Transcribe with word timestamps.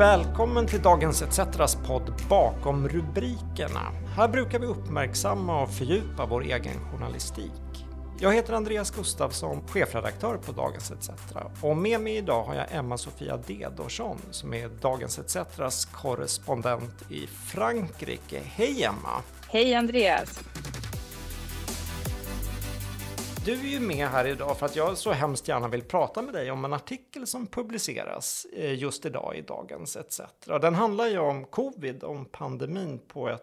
Välkommen 0.00 0.66
till 0.66 0.82
Dagens 0.82 1.22
ETCs 1.22 1.76
podd 1.86 2.12
Bakom 2.28 2.88
rubrikerna. 2.88 3.92
Här 4.16 4.28
brukar 4.28 4.58
vi 4.58 4.66
uppmärksamma 4.66 5.62
och 5.62 5.70
fördjupa 5.70 6.26
vår 6.26 6.42
egen 6.42 6.74
journalistik. 6.92 7.86
Jag 8.20 8.34
heter 8.34 8.52
Andreas 8.52 8.90
Gustafsson, 8.90 9.68
chefredaktör 9.68 10.36
på 10.36 10.52
Dagens 10.52 10.90
ETC. 10.90 11.10
Och 11.62 11.76
med 11.76 12.00
mig 12.00 12.16
idag 12.16 12.44
har 12.44 12.54
jag 12.54 12.66
Emma-Sofia 12.70 13.36
Dedorsson 13.36 14.18
som 14.30 14.54
är 14.54 14.68
Dagens 14.68 15.18
ETCs 15.18 15.84
korrespondent 15.84 17.10
i 17.10 17.26
Frankrike. 17.26 18.40
Hej 18.44 18.84
Emma! 18.84 19.22
Hej 19.48 19.74
Andreas! 19.74 20.40
Du 23.44 23.52
är 23.52 23.64
ju 23.64 23.80
med 23.80 24.08
här 24.08 24.26
idag 24.26 24.58
för 24.58 24.66
att 24.66 24.76
jag 24.76 24.98
så 24.98 25.12
hemskt 25.12 25.48
gärna 25.48 25.68
vill 25.68 25.82
prata 25.82 26.22
med 26.22 26.34
dig 26.34 26.50
om 26.50 26.64
en 26.64 26.72
artikel 26.72 27.26
som 27.26 27.46
publiceras 27.46 28.46
eh, 28.52 28.74
just 28.74 29.06
idag 29.06 29.36
i 29.36 29.42
Dagens 29.42 29.96
ETC. 29.96 30.20
Den 30.44 30.74
handlar 30.74 31.06
ju 31.06 31.18
om 31.18 31.44
covid, 31.44 32.04
om 32.04 32.24
pandemin 32.24 32.98
på 33.08 33.28
ett, 33.28 33.42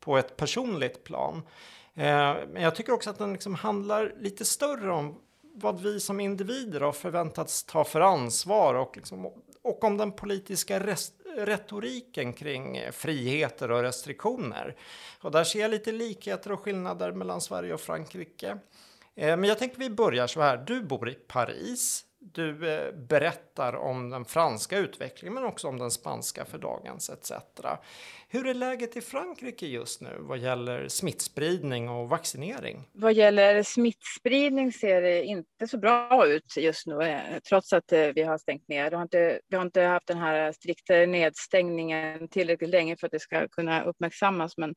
på 0.00 0.18
ett 0.18 0.36
personligt 0.36 1.04
plan. 1.04 1.42
Eh, 1.94 2.34
men 2.52 2.62
jag 2.62 2.74
tycker 2.74 2.92
också 2.92 3.10
att 3.10 3.18
den 3.18 3.32
liksom 3.32 3.54
handlar 3.54 4.14
lite 4.18 4.44
större 4.44 4.92
om 4.92 5.20
vad 5.54 5.80
vi 5.80 6.00
som 6.00 6.20
individer 6.20 6.80
har 6.80 6.92
förväntats 6.92 7.64
ta 7.64 7.84
för 7.84 8.00
ansvar 8.00 8.74
och, 8.74 8.96
liksom, 8.96 9.26
och 9.62 9.84
om 9.84 9.96
den 9.96 10.12
politiska 10.12 10.80
rest 10.80 11.12
retoriken 11.36 12.32
kring 12.32 12.80
friheter 12.92 13.70
och 13.70 13.82
restriktioner. 13.82 14.76
Och 15.20 15.30
där 15.30 15.44
ser 15.44 15.60
jag 15.60 15.70
lite 15.70 15.92
likheter 15.92 16.52
och 16.52 16.60
skillnader 16.60 17.12
mellan 17.12 17.40
Sverige 17.40 17.74
och 17.74 17.80
Frankrike. 17.80 18.58
Eh, 19.16 19.36
men 19.36 19.44
jag 19.44 19.58
tänkte 19.58 19.80
vi 19.80 19.90
börjar 19.90 20.26
så 20.26 20.40
här. 20.40 20.56
Du 20.56 20.82
bor 20.82 21.08
i 21.08 21.14
Paris. 21.14 22.02
Du 22.18 22.72
eh, 22.72 22.92
berättar 22.92 23.76
om 23.76 24.10
den 24.10 24.24
franska 24.24 24.78
utvecklingen 24.78 25.34
men 25.34 25.44
också 25.44 25.68
om 25.68 25.78
den 25.78 25.90
spanska 25.90 26.44
för 26.44 26.58
dagens 26.58 27.10
etc. 27.10 27.32
Hur 28.28 28.46
är 28.46 28.54
läget 28.54 28.96
i 28.96 29.00
Frankrike 29.00 29.66
just 29.66 30.00
nu 30.00 30.16
vad 30.18 30.38
gäller 30.38 30.88
smittspridning 30.88 31.88
och 31.88 32.08
vaccinering? 32.08 32.88
Vad 32.92 33.14
gäller 33.14 33.62
smittspridning 33.62 34.72
ser 34.72 35.02
det 35.02 35.24
inte 35.24 35.68
så 35.68 35.78
bra 35.78 36.26
ut 36.26 36.56
just 36.56 36.86
nu, 36.86 37.02
eh, 37.02 37.38
trots 37.48 37.72
att 37.72 37.92
vi 38.14 38.22
har 38.22 38.38
stängt 38.38 38.68
ner. 38.68 38.90
Vi 38.90 38.96
har 38.96 39.02
inte, 39.02 39.40
vi 39.48 39.56
har 39.56 39.64
inte 39.64 39.82
haft 39.82 40.06
den 40.06 40.18
här 40.18 40.52
strikta 40.52 40.94
nedstängningen 40.94 42.28
tillräckligt 42.28 42.70
länge 42.70 42.96
för 42.96 43.06
att 43.06 43.12
det 43.12 43.20
ska 43.20 43.48
kunna 43.48 43.84
uppmärksammas, 43.84 44.56
men 44.56 44.74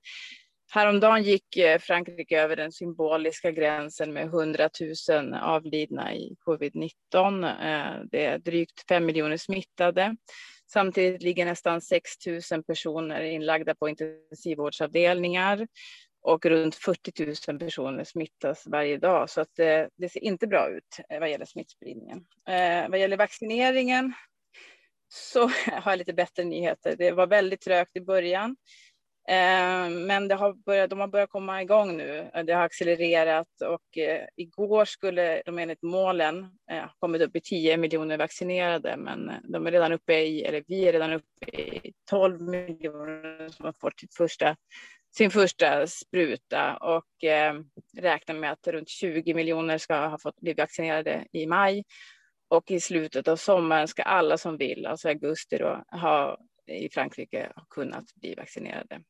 Häromdagen 0.71 1.23
gick 1.23 1.57
eh, 1.57 1.79
Frankrike 1.79 2.41
över 2.41 2.55
den 2.55 2.71
symboliska 2.71 3.51
gränsen 3.51 4.13
med 4.13 4.23
100 4.23 4.69
000 5.09 5.33
avlidna 5.33 6.13
i 6.15 6.35
covid-19. 6.45 6.91
Eh, 7.45 8.03
det 8.11 8.25
är 8.25 8.37
drygt 8.37 8.87
5 8.89 9.05
miljoner 9.05 9.37
smittade. 9.37 10.15
Samtidigt 10.67 11.21
ligger 11.21 11.45
nästan 11.45 11.81
6 11.81 12.11
000 12.51 12.63
personer 12.63 13.21
inlagda 13.21 13.75
på 13.75 13.89
intensivvårdsavdelningar 13.89 15.67
och 16.21 16.45
runt 16.45 16.75
40 16.75 17.51
000 17.51 17.59
personer 17.59 18.03
smittas 18.03 18.67
varje 18.67 18.97
dag. 18.97 19.29
Så 19.29 19.41
att 19.41 19.55
det, 19.55 19.89
det 19.95 20.09
ser 20.09 20.23
inte 20.23 20.47
bra 20.47 20.69
ut 20.69 20.99
vad 21.19 21.29
gäller 21.29 21.45
smittspridningen. 21.45 22.25
Vad 22.89 22.99
gäller 22.99 23.17
vaccineringen 23.17 24.13
så 25.09 25.47
har 25.71 25.91
jag 25.91 25.97
lite 25.97 26.13
bättre 26.13 26.43
nyheter. 26.43 26.95
Det 26.97 27.11
var 27.11 27.27
väldigt 27.27 27.61
trögt 27.61 27.95
i 27.95 28.01
början. 28.01 28.55
Eh, 29.29 29.89
men 29.89 30.27
det 30.27 30.35
har 30.35 30.53
börjat, 30.53 30.89
de 30.89 30.99
har 30.99 31.07
börjat 31.07 31.29
komma 31.29 31.61
igång 31.61 31.97
nu. 31.97 32.29
Det 32.45 32.53
har 32.53 32.63
accelererat 32.63 33.61
och 33.61 33.97
eh, 33.97 34.25
igår 34.35 34.85
skulle 34.85 35.41
de 35.45 35.59
enligt 35.59 35.81
målen 35.81 36.37
eh, 36.71 36.79
ha 36.79 36.93
kommit 36.99 37.21
upp 37.21 37.35
i 37.35 37.41
10 37.41 37.77
miljoner 37.77 38.17
vaccinerade, 38.17 38.97
men 38.97 39.31
de 39.43 39.67
är 39.67 39.71
redan 39.71 39.91
uppe 39.91 40.13
i, 40.13 40.43
eller 40.43 40.63
vi 40.67 40.87
är 40.87 40.93
redan 40.93 41.13
uppe 41.13 41.45
i 41.61 41.93
12 42.09 42.41
miljoner 42.41 43.49
som 43.49 43.65
har 43.65 43.73
fått 43.81 43.99
sitt 43.99 44.15
första, 44.15 44.55
sin 45.17 45.31
första 45.31 45.87
spruta 45.87 46.77
och 46.77 47.05
räknar 47.97 48.35
med 48.35 48.51
att 48.51 48.67
runt 48.67 48.89
20 48.89 49.33
miljoner 49.33 49.77
ska 49.77 50.07
ha 50.07 50.17
fått 50.19 50.41
bli 50.41 50.53
vaccinerade 50.53 51.25
i 51.31 51.45
maj. 51.45 51.83
Och 52.49 52.71
i 52.71 52.79
slutet 52.79 53.27
av 53.27 53.35
sommaren 53.35 53.87
ska 53.87 54.03
alla 54.03 54.37
som 54.37 54.57
vill, 54.57 54.85
alltså 54.85 55.07
augusti, 55.07 55.57
då, 55.57 55.83
ha 55.91 56.37
i 56.69 56.89
Frankrike 56.93 57.51
har 57.55 57.65
kunnat 57.69 58.15
bli 58.15 58.35
vaccinerade. 58.35 59.01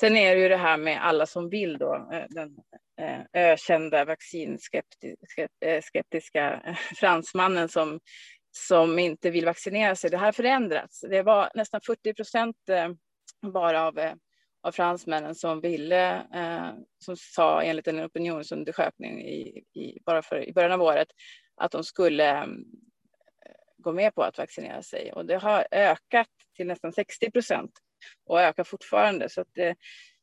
Sen 0.00 0.16
är 0.16 0.34
det 0.34 0.40
ju 0.40 0.48
det 0.48 0.56
här 0.56 0.76
med 0.76 1.04
alla 1.04 1.26
som 1.26 1.50
vill 1.50 1.78
då, 1.78 2.08
eh, 2.12 2.24
den 2.28 2.56
eh, 3.00 3.20
ökända 3.32 4.04
vaccinskeptiska 4.04 6.60
eh, 6.64 6.74
fransmannen 6.74 7.68
som, 7.68 8.00
som 8.50 8.98
inte 8.98 9.30
vill 9.30 9.44
vaccinera 9.44 9.96
sig. 9.96 10.10
Det 10.10 10.16
här 10.16 10.24
har 10.24 10.32
förändrats. 10.32 11.00
Det 11.00 11.22
var 11.22 11.50
nästan 11.54 11.80
40 11.86 12.14
procent 12.14 12.56
bara 13.52 13.86
av, 13.86 13.98
av 14.62 14.72
fransmännen 14.72 15.34
som 15.34 15.60
ville, 15.60 16.26
som 16.98 17.16
sa 17.16 17.62
enligt 17.62 17.88
en 17.88 18.04
opinionsundersökning 18.04 19.22
i, 19.22 19.64
i, 19.74 19.98
bara 20.06 20.22
för, 20.22 20.48
i 20.48 20.52
början 20.52 20.72
av 20.72 20.82
året, 20.82 21.08
att 21.56 21.72
de 21.72 21.84
skulle 21.84 22.48
gå 23.78 23.92
med 23.92 24.14
på 24.14 24.22
att 24.22 24.38
vaccinera 24.38 24.82
sig. 24.82 25.12
Och 25.12 25.26
det 25.26 25.36
har 25.36 25.66
ökat 25.70 26.28
till 26.56 26.66
nästan 26.66 26.92
60 26.92 27.30
procent 27.30 27.70
och 28.26 28.40
ökar 28.40 28.64
fortfarande. 28.64 29.28
Så 29.28 29.44
det, 29.54 29.76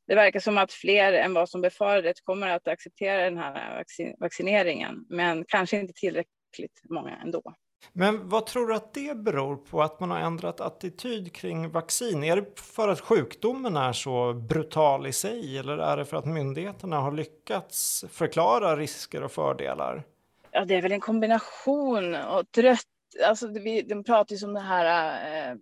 det, 0.07 0.15
verkar 0.15 0.39
som 0.39 0.57
att 0.57 0.71
fler 0.71 1.13
än 1.13 1.33
vad 1.33 1.49
som 1.49 1.61
befarades 1.61 2.21
kommer 2.21 2.49
att 2.49 2.67
acceptera 2.67 3.23
den 3.23 3.37
här 3.37 3.77
vaccin, 3.77 4.15
vaccineringen, 4.19 5.05
men 5.09 5.45
kanske 5.47 5.79
inte 5.79 5.93
tillräckligt 5.93 6.81
många 6.89 7.17
ändå. 7.17 7.53
Men 7.93 8.29
vad 8.29 8.45
tror 8.45 8.67
du 8.67 8.75
att 8.75 8.93
det 8.93 9.17
beror 9.17 9.55
på 9.55 9.81
att 9.81 9.99
man 9.99 10.11
har 10.11 10.19
ändrat 10.19 10.61
attityd 10.61 11.33
kring 11.33 11.69
vaccin? 11.69 12.23
Är 12.23 12.35
det 12.35 12.59
för 12.59 12.87
att 12.87 12.99
sjukdomen 12.99 13.77
är 13.77 13.93
så 13.93 14.33
brutal 14.33 15.07
i 15.07 15.13
sig 15.13 15.57
eller 15.57 15.77
är 15.77 15.97
det 15.97 16.05
för 16.05 16.17
att 16.17 16.25
myndigheterna 16.25 16.99
har 16.99 17.11
lyckats 17.11 18.05
förklara 18.09 18.75
risker 18.75 19.23
och 19.23 19.31
fördelar? 19.31 20.03
Ja, 20.51 20.65
det 20.65 20.75
är 20.75 20.81
väl 20.81 20.91
en 20.91 20.99
kombination 20.99 22.15
och 22.15 22.51
trött. 22.51 22.79
Alltså, 23.25 23.47
vi, 23.47 23.81
de 23.81 24.03
pratar 24.03 24.35
ju 24.35 24.45
om 24.45 24.53
det 24.53 24.59
här 24.59 25.49
eh, 25.51 25.55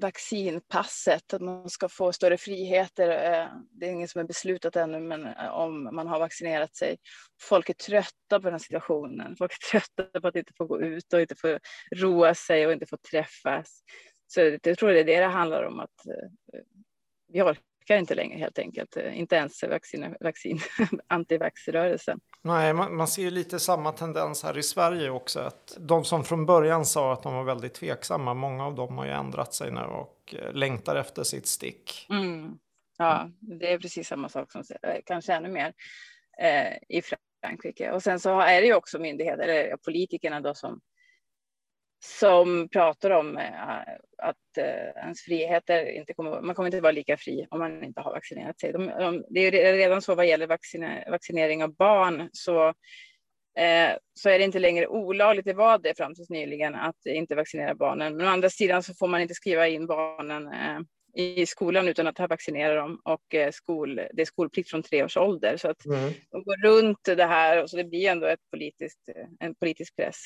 vaccinpasset, 0.00 1.34
att 1.34 1.40
man 1.40 1.70
ska 1.70 1.88
få 1.88 2.12
större 2.12 2.38
friheter. 2.38 3.08
Eh, 3.08 3.48
det 3.70 3.86
är 3.86 3.90
inget 3.90 4.10
som 4.10 4.20
är 4.20 4.24
beslutat 4.24 4.76
ännu, 4.76 5.00
men 5.00 5.26
eh, 5.26 5.48
om 5.48 5.84
man 5.94 6.06
har 6.06 6.18
vaccinerat 6.18 6.76
sig. 6.76 6.96
Folk 7.40 7.68
är 7.68 7.74
trötta 7.74 8.40
på 8.40 8.42
den 8.42 8.52
här 8.52 8.58
situationen. 8.58 9.36
Folk 9.36 9.52
är 9.52 9.70
trötta 9.70 10.20
på 10.20 10.28
att 10.28 10.36
inte 10.36 10.52
få 10.56 10.64
gå 10.64 10.80
ut 10.80 11.12
och 11.12 11.20
inte 11.20 11.34
få 11.34 11.58
roa 11.96 12.34
sig 12.34 12.66
och 12.66 12.72
inte 12.72 12.86
få 12.86 12.96
träffas. 13.10 13.82
Så 14.26 14.40
jag 14.40 14.78
tror 14.78 14.90
det 14.90 15.00
är 15.00 15.04
det 15.04 15.20
det 15.20 15.26
handlar 15.26 15.62
om, 15.62 15.80
att 15.80 16.06
eh, 16.06 16.60
vi 17.32 17.42
orkar 17.42 17.67
orkar 17.88 17.98
inte 17.98 18.14
längre 18.14 18.38
helt 18.38 18.58
enkelt. 18.58 18.96
Inte 18.96 19.36
ens 19.36 19.62
vaccin, 19.62 20.16
vaccin 20.20 20.60
antivaxrörelsen. 21.06 22.20
Nej, 22.42 22.72
man, 22.72 22.96
man, 22.96 23.08
ser 23.08 23.30
lite 23.30 23.58
samma 23.58 23.92
tendens 23.92 24.42
här 24.42 24.58
i 24.58 24.62
Sverige 24.62 25.10
också. 25.10 25.40
Att 25.40 25.76
de 25.80 26.04
som 26.04 26.24
från 26.24 26.46
början 26.46 26.84
sa 26.84 27.12
att 27.12 27.22
de 27.22 27.34
var 27.34 27.44
väldigt 27.44 27.74
tveksamma, 27.74 28.34
många 28.34 28.66
av 28.66 28.74
dem 28.74 28.98
har 28.98 29.04
ju 29.04 29.12
ändrat 29.12 29.54
sig 29.54 29.72
nu 29.72 29.80
och 29.80 30.34
eh, 30.38 30.52
längtar 30.52 30.96
efter 30.96 31.22
sitt 31.22 31.46
stick. 31.46 32.06
Mm. 32.10 32.58
Ja, 32.98 33.30
det 33.40 33.72
är 33.72 33.78
precis 33.78 34.08
samma 34.08 34.28
sak 34.28 34.52
som 34.52 34.62
eh, 34.82 34.96
kanske 35.06 35.34
ännu 35.34 35.48
mer 35.48 35.72
eh, 36.42 36.72
i 36.88 37.02
Frankrike. 37.42 37.92
Och 37.92 38.02
sen 38.02 38.20
så 38.20 38.40
är 38.40 38.60
det 38.60 38.66
ju 38.66 38.74
också 38.74 38.98
myndigheter, 38.98 39.48
eller 39.48 39.76
politikerna 39.76 40.40
då 40.40 40.54
som 40.54 40.80
som 42.04 42.68
pratar 42.68 43.10
om 43.10 43.38
eh, 43.38 43.80
att 44.22 44.58
eh, 44.58 45.02
ens 45.02 45.20
friheter 45.20 45.90
inte 45.90 46.14
kommer, 46.14 46.40
man 46.40 46.54
kommer 46.54 46.66
inte 46.66 46.80
vara 46.80 46.92
lika 46.92 47.16
fri 47.16 47.46
om 47.50 47.58
man 47.58 47.84
inte 47.84 48.00
har 48.00 48.12
vaccinerat 48.12 48.60
sig. 48.60 48.72
De, 48.72 48.86
de, 48.86 49.24
det 49.30 49.40
är 49.40 49.72
redan 49.72 50.02
så 50.02 50.14
vad 50.14 50.26
gäller 50.26 50.46
vaccine, 50.46 51.04
vaccinering 51.10 51.64
av 51.64 51.74
barn 51.74 52.28
så, 52.32 52.68
eh, 53.58 53.92
så 54.14 54.28
är 54.28 54.38
det 54.38 54.44
inte 54.44 54.58
längre 54.58 54.86
olagligt, 54.86 55.46
det 55.46 55.52
var 55.52 55.78
det 55.78 55.96
fram 55.96 56.14
tills 56.14 56.30
nyligen, 56.30 56.74
att 56.74 57.06
inte 57.06 57.34
vaccinera 57.34 57.74
barnen. 57.74 58.16
Men 58.16 58.26
å 58.26 58.30
andra 58.30 58.50
sidan 58.50 58.82
så 58.82 58.94
får 58.94 59.08
man 59.08 59.20
inte 59.20 59.34
skriva 59.34 59.68
in 59.68 59.86
barnen 59.86 60.46
eh, 60.46 60.80
i 61.14 61.46
skolan 61.46 61.88
utan 61.88 62.06
att 62.06 62.18
vaccinera 62.18 62.74
dem 62.74 63.00
och 63.04 63.34
eh, 63.34 63.50
skol, 63.50 63.94
det 63.94 64.22
är 64.22 64.24
skolplikt 64.24 64.70
från 64.70 64.82
tre 64.82 65.04
års 65.04 65.16
ålder. 65.16 65.56
Så 65.56 65.70
att 65.70 65.84
mm. 65.84 66.12
de 66.30 66.42
går 66.44 66.62
runt 66.62 67.04
det 67.04 67.24
här 67.24 67.62
och 67.62 67.70
så 67.70 67.76
det 67.76 67.84
blir 67.84 68.10
ändå 68.10 68.26
ett 68.26 68.50
politiskt, 68.50 69.08
en 69.40 69.54
politisk 69.54 69.96
press 69.96 70.16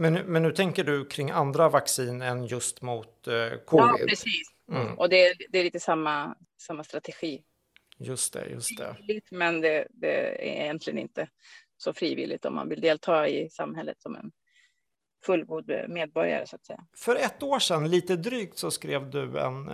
men, 0.00 0.14
men 0.14 0.42
nu 0.42 0.52
tänker 0.52 0.84
du 0.84 1.04
kring 1.04 1.30
andra 1.30 1.68
vaccin 1.68 2.22
än 2.22 2.46
just 2.46 2.82
mot 2.82 3.28
eh, 3.28 3.58
covid? 3.66 4.00
Ja, 4.00 4.06
precis. 4.08 4.48
Mm. 4.72 4.98
Och 4.98 5.08
det, 5.08 5.34
det, 5.50 5.58
är 5.58 5.64
lite 5.64 5.80
samma, 5.80 6.36
samma 6.60 6.84
strategi. 6.84 7.42
Just 7.98 8.32
det, 8.32 8.46
just 8.50 8.78
det. 8.78 8.94
Frivilligt, 8.94 9.30
men 9.30 9.60
det, 9.60 9.86
det, 9.90 10.48
är 10.48 10.62
egentligen 10.62 10.98
inte 10.98 11.28
så 11.76 11.92
frivilligt 11.92 12.44
om 12.44 12.54
man 12.54 12.68
vill 12.68 12.80
delta 12.80 13.28
i 13.28 13.50
samhället 13.50 14.02
som 14.02 14.16
en 14.16 14.30
fullgod 15.26 15.70
medborgare 15.88 16.46
så 16.46 16.56
att 16.56 16.66
säga. 16.66 16.84
För 16.96 17.16
ett 17.16 17.42
år 17.42 17.58
sedan, 17.58 17.90
lite 17.90 18.16
drygt, 18.16 18.58
så 18.58 18.70
skrev 18.70 19.10
du 19.10 19.38
en, 19.38 19.70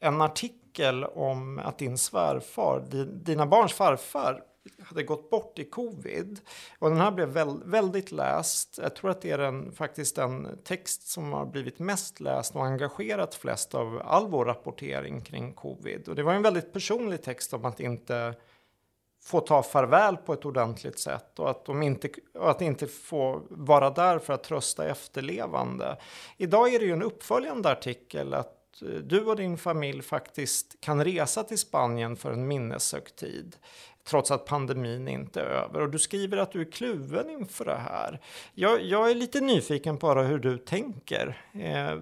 en 0.00 0.20
artikel 0.20 1.04
om 1.04 1.58
att 1.58 1.78
din 1.78 1.98
svärfar, 1.98 2.80
dina 3.24 3.46
barns 3.46 3.72
farfar, 3.72 4.42
hade 4.82 5.02
gått 5.02 5.30
bort 5.30 5.58
i 5.58 5.64
covid. 5.64 6.40
Och 6.78 6.90
den 6.90 6.98
här 6.98 7.10
blev 7.10 7.28
väl, 7.28 7.62
väldigt 7.64 8.12
läst. 8.12 8.78
Jag 8.82 8.96
tror 8.96 9.10
att 9.10 9.20
det 9.20 9.30
är 9.30 9.38
den, 9.38 9.72
faktiskt 9.72 10.16
den 10.16 10.58
text 10.64 11.08
som 11.08 11.32
har 11.32 11.46
blivit 11.46 11.78
mest 11.78 12.20
läst 12.20 12.56
och 12.56 12.66
engagerat 12.66 13.34
flest 13.34 13.74
av 13.74 14.02
all 14.04 14.28
vår 14.28 14.44
rapportering 14.44 15.20
kring 15.20 15.52
covid. 15.52 16.08
Och 16.08 16.14
det 16.14 16.22
var 16.22 16.34
en 16.34 16.42
väldigt 16.42 16.72
personlig 16.72 17.22
text 17.22 17.54
om 17.54 17.64
att 17.64 17.80
inte 17.80 18.34
få 19.26 19.40
ta 19.40 19.62
farväl 19.62 20.16
på 20.16 20.32
ett 20.32 20.44
ordentligt 20.44 20.98
sätt 20.98 21.38
och 21.38 21.50
att, 21.50 21.64
de 21.64 21.82
inte, 21.82 22.08
och 22.34 22.50
att 22.50 22.62
inte 22.62 22.86
få 22.86 23.42
vara 23.50 23.90
där 23.90 24.18
för 24.18 24.32
att 24.32 24.44
trösta 24.44 24.88
efterlevande. 24.88 25.96
Idag 26.36 26.74
är 26.74 26.78
det 26.78 26.84
ju 26.84 26.92
en 26.92 27.02
uppföljande 27.02 27.70
artikel 27.70 28.34
att 28.34 28.82
eh, 28.82 28.88
du 28.88 29.24
och 29.24 29.36
din 29.36 29.58
familj 29.58 30.02
faktiskt 30.02 30.80
kan 30.80 31.04
resa 31.04 31.42
till 31.42 31.58
Spanien 31.58 32.16
för 32.16 32.32
en 32.32 32.48
minneshögtid 32.48 33.56
trots 34.06 34.30
att 34.30 34.44
pandemin 34.44 35.08
inte 35.08 35.40
är 35.40 35.44
över. 35.44 35.80
Och 35.80 35.90
du 35.90 35.98
skriver 35.98 36.36
att 36.36 36.52
du 36.52 36.60
är 36.60 36.72
kluven 36.72 37.30
inför 37.30 37.64
det 37.64 37.76
här. 37.76 38.20
Jag, 38.54 38.82
jag 38.82 39.10
är 39.10 39.14
lite 39.14 39.40
nyfiken 39.40 39.98
på 39.98 40.14
hur 40.14 40.38
du 40.38 40.58
tänker. 40.58 41.42
Eh, 41.54 41.98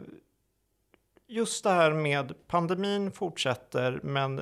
just 1.26 1.64
det 1.64 1.70
här 1.70 1.92
med 1.92 2.34
pandemin 2.46 3.12
fortsätter, 3.12 4.00
men 4.02 4.40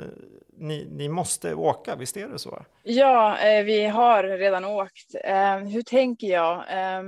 ni, 0.56 0.88
ni 0.91 1.09
måste 1.09 1.55
åka, 1.55 1.97
visst 1.97 2.17
är 2.17 2.29
det 2.29 2.38
så? 2.38 2.64
Ja, 2.82 3.38
eh, 3.38 3.65
vi 3.65 3.87
har 3.87 4.25
redan 4.25 4.65
åkt. 4.65 5.15
Eh, 5.25 5.58
hur 5.58 5.82
tänker 5.82 6.26
jag? 6.26 6.56
Eh, 6.56 7.03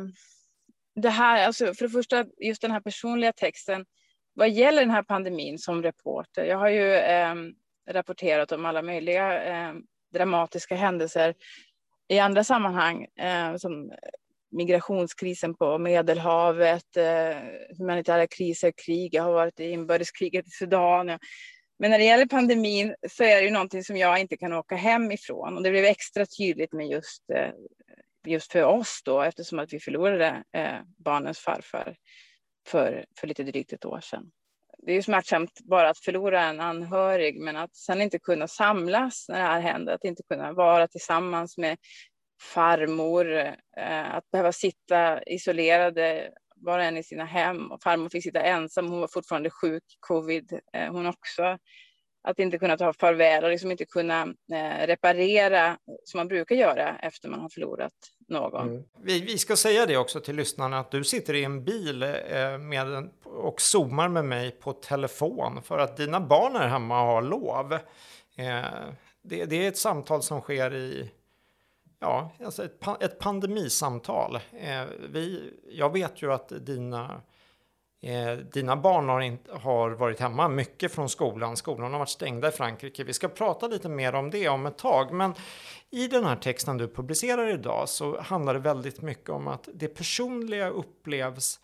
det 0.94 1.10
här, 1.10 1.46
alltså 1.46 1.74
för 1.74 1.84
det 1.84 1.90
första, 1.90 2.24
just 2.38 2.62
den 2.62 2.70
här 2.70 2.80
personliga 2.80 3.32
texten. 3.32 3.84
Vad 4.34 4.50
gäller 4.50 4.80
den 4.80 4.90
här 4.90 5.02
pandemin 5.02 5.58
som 5.58 5.82
reporter? 5.82 6.44
Jag 6.44 6.58
har 6.58 6.68
ju 6.68 6.94
eh, 6.94 7.34
rapporterat 7.90 8.52
om 8.52 8.66
alla 8.66 8.82
möjliga 8.82 9.44
eh, 9.44 9.74
dramatiska 10.14 10.74
händelser 10.74 11.34
i 12.08 12.18
andra 12.18 12.44
sammanhang, 12.44 13.06
eh, 13.18 13.56
som 13.56 13.92
migrationskrisen 14.50 15.54
på 15.54 15.78
Medelhavet, 15.78 16.96
eh, 16.96 17.36
humanitära 17.78 18.26
kriser, 18.26 18.72
krig. 18.86 19.14
Jag 19.14 19.22
har 19.22 19.32
varit 19.32 19.60
i 19.60 19.70
inbördeskriget 19.70 20.46
i 20.46 20.50
Sudan. 20.50 21.06
Men 21.78 21.90
när 21.90 21.98
det 21.98 22.04
gäller 22.04 22.26
pandemin 22.26 22.94
så 23.10 23.24
är 23.24 23.36
det 23.36 23.42
ju 23.42 23.50
någonting 23.50 23.84
som 23.84 23.96
jag 23.96 24.18
inte 24.20 24.36
kan 24.36 24.52
åka 24.52 24.76
hem 24.76 25.12
ifrån. 25.12 25.56
Och 25.56 25.62
det 25.62 25.70
blev 25.70 25.84
extra 25.84 26.26
tydligt 26.26 26.72
med 26.72 26.88
just, 26.88 27.30
eh, 27.30 27.50
just 28.26 28.52
för 28.52 28.62
oss 28.62 29.02
då, 29.04 29.22
eftersom 29.22 29.58
att 29.58 29.72
vi 29.72 29.80
förlorade 29.80 30.44
eh, 30.52 30.78
barnens 30.96 31.38
farfar 31.38 31.96
för, 32.66 33.04
för 33.18 33.26
lite 33.26 33.42
drygt 33.42 33.72
ett 33.72 33.84
år 33.84 34.00
sedan. 34.00 34.30
Det 34.86 34.92
är 34.92 34.96
ju 34.96 35.02
smärtsamt 35.02 35.60
bara 35.60 35.88
att 35.88 35.98
förlora 35.98 36.42
en 36.42 36.60
anhörig, 36.60 37.40
men 37.40 37.56
att 37.56 37.76
sen 37.76 38.02
inte 38.02 38.18
kunna 38.18 38.48
samlas 38.48 39.26
när 39.28 39.38
det 39.38 39.44
här 39.44 39.60
händer, 39.60 39.94
att 39.94 40.04
inte 40.04 40.22
kunna 40.28 40.52
vara 40.52 40.88
tillsammans 40.88 41.58
med 41.58 41.78
farmor, 42.42 43.32
eh, 43.76 44.14
att 44.14 44.30
behöva 44.30 44.52
sitta 44.52 45.22
isolerade 45.22 46.30
var 46.56 46.78
och 46.78 46.84
en 46.84 46.96
i 46.96 47.02
sina 47.02 47.24
hem. 47.24 47.72
Och 47.72 47.82
farmor 47.82 48.08
fick 48.08 48.22
sitta 48.22 48.42
ensam, 48.42 48.88
hon 48.88 49.00
var 49.00 49.08
fortfarande 49.08 49.50
sjuk, 49.50 49.84
covid, 50.00 50.60
eh, 50.72 50.92
hon 50.92 51.06
också. 51.06 51.58
Att 52.26 52.38
inte 52.38 52.58
kunna 52.58 52.76
ta 52.76 52.92
farväl 52.92 53.44
och 53.44 53.50
liksom 53.50 53.70
inte 53.70 53.84
kunna 53.84 54.22
eh, 54.52 54.86
reparera 54.86 55.78
som 56.04 56.18
man 56.18 56.28
brukar 56.28 56.54
göra 56.54 56.96
efter 56.98 57.28
man 57.28 57.40
har 57.40 57.48
förlorat 57.48 57.92
någon. 58.28 58.68
Mm. 58.68 58.82
Vi, 59.02 59.20
vi, 59.20 59.38
ska 59.38 59.56
säga 59.56 59.86
det 59.86 59.96
också 59.96 60.20
till 60.20 60.36
lyssnarna 60.36 60.78
att 60.78 60.90
du 60.90 61.04
sitter 61.04 61.34
i 61.34 61.44
en 61.44 61.64
bil 61.64 62.02
eh, 62.02 62.58
med 62.58 62.94
en, 62.94 63.10
och 63.24 63.60
zoomar 63.60 64.08
med 64.08 64.24
mig 64.24 64.50
på 64.50 64.72
telefon 64.72 65.62
för 65.62 65.78
att 65.78 65.96
dina 65.96 66.20
barn 66.20 66.56
är 66.56 66.68
hemma 66.68 67.00
och 67.00 67.06
har 67.06 67.22
lov. 67.22 67.72
Eh, 67.72 68.64
det, 69.22 69.44
det, 69.44 69.64
är 69.64 69.68
ett 69.68 69.78
samtal 69.78 70.22
som 70.22 70.40
sker 70.40 70.74
i 70.74 71.10
Ja, 72.04 72.30
alltså 72.44 72.64
ett, 72.64 72.86
ett 73.00 73.18
pandemisamtal. 73.18 74.36
Eh, 74.52 74.84
vi, 75.10 75.52
jag 75.70 75.92
vet 75.92 76.22
ju 76.22 76.32
att 76.32 76.52
dina, 76.66 77.20
eh, 78.04 78.36
dina 78.36 78.76
barn 78.76 79.08
har, 79.08 79.20
in, 79.20 79.38
har 79.50 79.90
varit 79.90 80.20
hemma 80.20 80.48
mycket 80.48 80.92
från 80.92 81.08
skolan. 81.08 81.56
Skolan 81.56 81.92
har 81.92 81.98
varit 81.98 82.08
stängda 82.08 82.48
i 82.48 82.52
Frankrike. 82.52 83.04
Vi 83.04 83.12
ska 83.12 83.28
prata 83.28 83.68
lite 83.68 83.88
mer 83.88 84.14
om 84.14 84.30
det 84.30 84.48
om 84.48 84.66
ett 84.66 84.78
tag. 84.78 85.12
Men 85.12 85.34
i 85.90 86.08
den 86.08 86.24
här 86.24 86.36
texten 86.36 86.78
du 86.78 86.88
publicerar 86.88 87.48
idag 87.48 87.88
så 87.88 88.20
handlar 88.20 88.54
det 88.54 88.60
väldigt 88.60 89.02
mycket 89.02 89.30
om 89.30 89.48
att 89.48 89.68
det 89.74 89.88
personliga 89.88 90.68
upplevs 90.68 91.60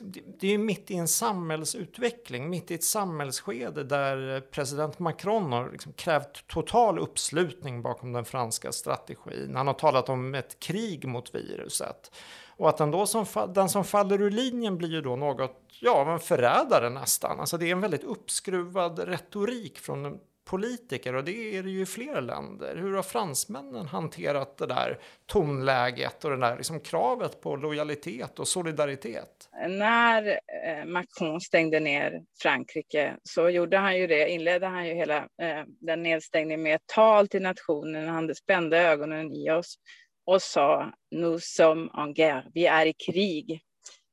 Liksom, 0.00 0.22
det 0.38 0.54
är 0.54 0.58
mitt 0.58 0.90
i 0.90 0.94
en 0.94 1.08
samhällsutveckling, 1.08 2.50
mitt 2.50 2.70
i 2.70 2.74
ett 2.74 2.84
samhällsskede 2.84 3.84
där 3.84 4.40
president 4.40 4.98
Macron 4.98 5.52
har 5.52 5.70
liksom 5.70 5.92
krävt 5.92 6.46
total 6.46 6.98
uppslutning 6.98 7.82
bakom 7.82 8.12
den 8.12 8.24
franska 8.24 8.72
strategin. 8.72 9.52
Han 9.56 9.66
har 9.66 9.74
talat 9.74 10.08
om 10.08 10.34
ett 10.34 10.60
krig 10.60 11.08
mot 11.08 11.34
viruset. 11.34 12.10
Och 12.56 12.68
att 12.68 12.76
den, 12.76 12.90
då 12.90 13.06
som, 13.06 13.26
den 13.54 13.68
som 13.68 13.84
faller 13.84 14.22
ur 14.22 14.30
linjen 14.30 14.78
blir 14.78 14.88
ju 14.88 15.00
då 15.00 15.16
något, 15.16 15.62
ja, 15.80 16.12
en 16.12 16.20
förrädare 16.20 16.90
nästan. 16.90 17.40
Alltså 17.40 17.58
det 17.58 17.66
är 17.66 17.72
en 17.72 17.80
väldigt 17.80 18.04
uppskruvad 18.04 18.98
retorik 18.98 19.78
från 19.78 20.18
politiker 20.46 21.14
och 21.14 21.24
det 21.24 21.56
är 21.56 21.62
det 21.62 21.70
ju 21.70 21.80
i 21.80 21.86
fler 21.86 22.20
länder. 22.20 22.76
Hur 22.76 22.94
har 22.94 23.02
fransmännen 23.02 23.86
hanterat 23.86 24.56
det 24.56 24.66
där 24.66 24.98
tonläget 25.26 26.24
och 26.24 26.30
det 26.30 26.36
där 26.36 26.56
liksom 26.56 26.80
kravet 26.80 27.40
på 27.40 27.56
lojalitet 27.56 28.38
och 28.38 28.48
solidaritet? 28.48 29.48
När 29.68 30.28
eh, 30.28 30.84
Macron 30.84 31.40
stängde 31.40 31.80
ner 31.80 32.22
Frankrike 32.42 33.16
så 33.22 33.50
gjorde 33.50 33.78
han 33.78 33.96
ju 33.98 34.06
det, 34.06 34.28
inledde 34.28 34.66
han 34.66 34.86
ju 34.86 34.94
hela 34.94 35.16
eh, 35.16 35.64
den 35.66 36.02
nedstängningen 36.02 36.62
med 36.62 36.74
ett 36.74 36.86
tal 36.86 37.28
till 37.28 37.42
nationen. 37.42 38.08
Han 38.08 38.34
spände 38.34 38.78
ögonen 38.78 39.32
i 39.32 39.50
oss 39.50 39.78
och 40.26 40.42
sa 40.42 40.92
nu 41.10 41.40
som 41.40 41.90
en 41.94 42.14
guerre, 42.14 42.50
vi 42.54 42.66
är 42.66 42.86
i 42.86 42.92
krig 42.92 43.62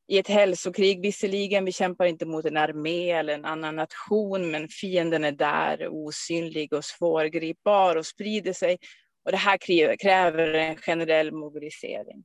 i 0.08 0.18
ett 0.18 0.28
hälsokrig 0.28 1.02
visserligen. 1.02 1.66
Vi 1.66 1.72
kämpar 1.72 2.06
inte 2.06 2.26
mot 2.26 2.46
en 2.46 2.58
armé 2.58 3.12
eller 3.12 3.34
en 3.34 3.46
annan 3.46 3.76
nation, 3.76 4.52
men 4.52 4.68
fienden 4.68 5.24
är 5.24 5.32
där, 5.32 5.88
osynlig 5.90 6.74
och 6.74 6.86
svårgripbar 6.86 7.96
och 7.96 8.06
sprider 8.06 8.54
sig. 8.54 8.78
Och 9.26 9.32
det 9.32 9.38
här 9.38 9.58
kräver 9.98 10.54
en 10.54 10.78
generell 10.78 11.32
mobilisering. 11.32 12.24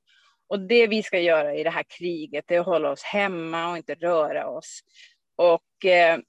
Och 0.49 0.61
det 0.61 0.87
vi 0.87 1.03
ska 1.03 1.19
göra 1.19 1.55
i 1.55 1.63
det 1.63 1.71
här 1.71 1.85
kriget, 1.99 2.45
det 2.49 2.55
är 2.55 2.61
att 2.61 2.67
hålla 2.67 2.91
oss 2.91 3.03
hemma 3.03 3.71
och 3.71 3.77
inte 3.77 3.95
röra 3.95 4.49
oss. 4.49 4.81
Och 5.37 5.85
eh, 5.85 6.15
eh 6.15 6.21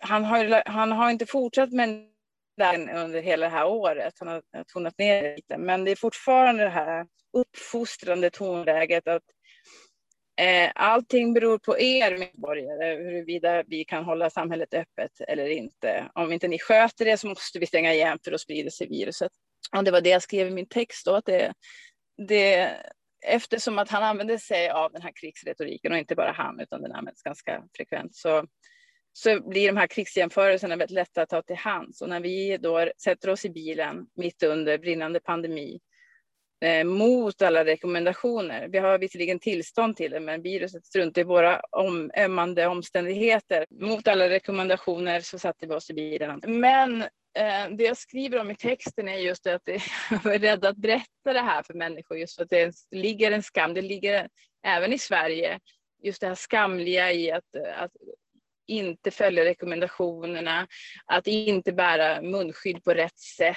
han, 0.00 0.24
har, 0.24 0.62
han 0.68 0.92
har 0.92 1.10
inte 1.10 1.26
fortsatt 1.26 1.72
med 1.72 2.15
där 2.56 3.04
under 3.04 3.22
hela 3.22 3.46
det 3.46 3.52
här 3.52 3.66
året. 3.66 4.14
Han 4.18 4.28
har 4.28 4.42
tonat 4.72 4.98
ner 4.98 5.36
lite, 5.36 5.58
men 5.58 5.84
det 5.84 5.90
är 5.90 5.96
fortfarande 5.96 6.62
det 6.62 6.70
här 6.70 7.06
uppfostrande 7.32 8.30
tonläget 8.30 9.08
att 9.08 9.22
Eh, 10.40 10.72
allting 10.74 11.34
beror 11.34 11.58
på 11.58 11.78
er 11.78 12.18
medborgare, 12.18 12.94
huruvida 12.94 13.62
vi 13.66 13.84
kan 13.84 14.04
hålla 14.04 14.30
samhället 14.30 14.74
öppet 14.74 15.20
eller 15.28 15.48
inte. 15.48 16.10
Om 16.14 16.32
inte 16.32 16.48
ni 16.48 16.58
sköter 16.58 17.04
det 17.04 17.16
så 17.16 17.28
måste 17.28 17.58
vi 17.58 17.66
stänga 17.66 17.94
igen 17.94 18.18
för 18.24 18.30
då 18.30 18.38
sprider 18.38 18.70
sig 18.70 18.88
viruset. 18.88 19.32
Och 19.76 19.84
det 19.84 19.90
var 19.90 20.00
det 20.00 20.10
jag 20.10 20.22
skrev 20.22 20.48
i 20.48 20.50
min 20.50 20.68
text 20.68 21.06
då, 21.06 21.14
att 21.14 21.24
det, 21.24 21.54
det, 22.28 22.72
eftersom 23.26 23.78
att 23.78 23.90
han 23.90 24.02
använde 24.02 24.38
sig 24.38 24.70
av 24.70 24.92
den 24.92 25.02
här 25.02 25.12
krigsretoriken 25.20 25.92
och 25.92 25.98
inte 25.98 26.14
bara 26.14 26.32
han, 26.32 26.60
utan 26.60 26.82
den 26.82 26.92
används 26.92 27.22
ganska 27.22 27.62
frekvent, 27.76 28.14
så, 28.16 28.46
så 29.16 29.40
blir 29.48 29.66
de 29.66 29.76
här 29.76 29.86
krigsjämförelserna 29.86 30.76
väldigt 30.76 30.94
lätta 30.94 31.22
att 31.22 31.28
ta 31.28 31.42
till 31.42 31.56
hands. 31.56 32.02
Och 32.02 32.08
när 32.08 32.20
vi 32.20 32.56
då 32.56 32.88
sätter 33.02 33.30
oss 33.30 33.44
i 33.44 33.50
bilen 33.50 34.06
mitt 34.14 34.42
under 34.42 34.78
brinnande 34.78 35.20
pandemi 35.20 35.80
Eh, 36.60 36.84
mot 36.84 37.42
alla 37.42 37.64
rekommendationer. 37.64 38.68
Vi 38.68 38.78
har 38.78 38.98
visserligen 38.98 39.38
tillstånd 39.38 39.96
till 39.96 40.10
det, 40.10 40.20
men 40.20 40.42
viruset 40.42 40.86
struntar 40.86 41.20
i 41.20 41.24
våra 41.24 41.60
om, 41.60 42.10
ömmande 42.18 42.66
omständigheter. 42.66 43.66
Mot 43.70 44.08
alla 44.08 44.28
rekommendationer 44.28 45.20
så 45.20 45.38
satte 45.38 45.66
vi 45.66 45.74
oss 45.74 45.90
i 45.90 45.94
bilen. 45.94 46.40
Men 46.46 47.02
eh, 47.02 47.70
det 47.70 47.84
jag 47.84 47.96
skriver 47.96 48.40
om 48.40 48.50
i 48.50 48.56
texten 48.56 49.08
är 49.08 49.16
just 49.16 49.46
att 49.46 49.62
jag 49.66 50.34
är 50.34 50.38
rädd 50.38 50.64
att 50.64 50.76
berätta 50.76 51.32
det 51.32 51.40
här 51.40 51.62
för 51.62 51.74
människor, 51.74 52.18
just 52.18 52.36
för 52.36 52.42
att 52.42 52.50
det 52.50 52.74
ligger 52.90 53.32
en 53.32 53.42
skam. 53.42 53.74
Det 53.74 53.82
ligger 53.82 54.28
även 54.66 54.92
i 54.92 54.98
Sverige, 54.98 55.60
just 56.02 56.20
det 56.20 56.26
här 56.26 56.34
skamliga 56.34 57.12
i 57.12 57.30
att, 57.30 57.56
att 57.76 57.92
inte 58.66 59.10
följa 59.10 59.44
rekommendationerna, 59.44 60.66
att 61.06 61.26
inte 61.26 61.72
bära 61.72 62.22
munskydd 62.22 62.84
på 62.84 62.94
rätt 62.94 63.18
sätt, 63.18 63.56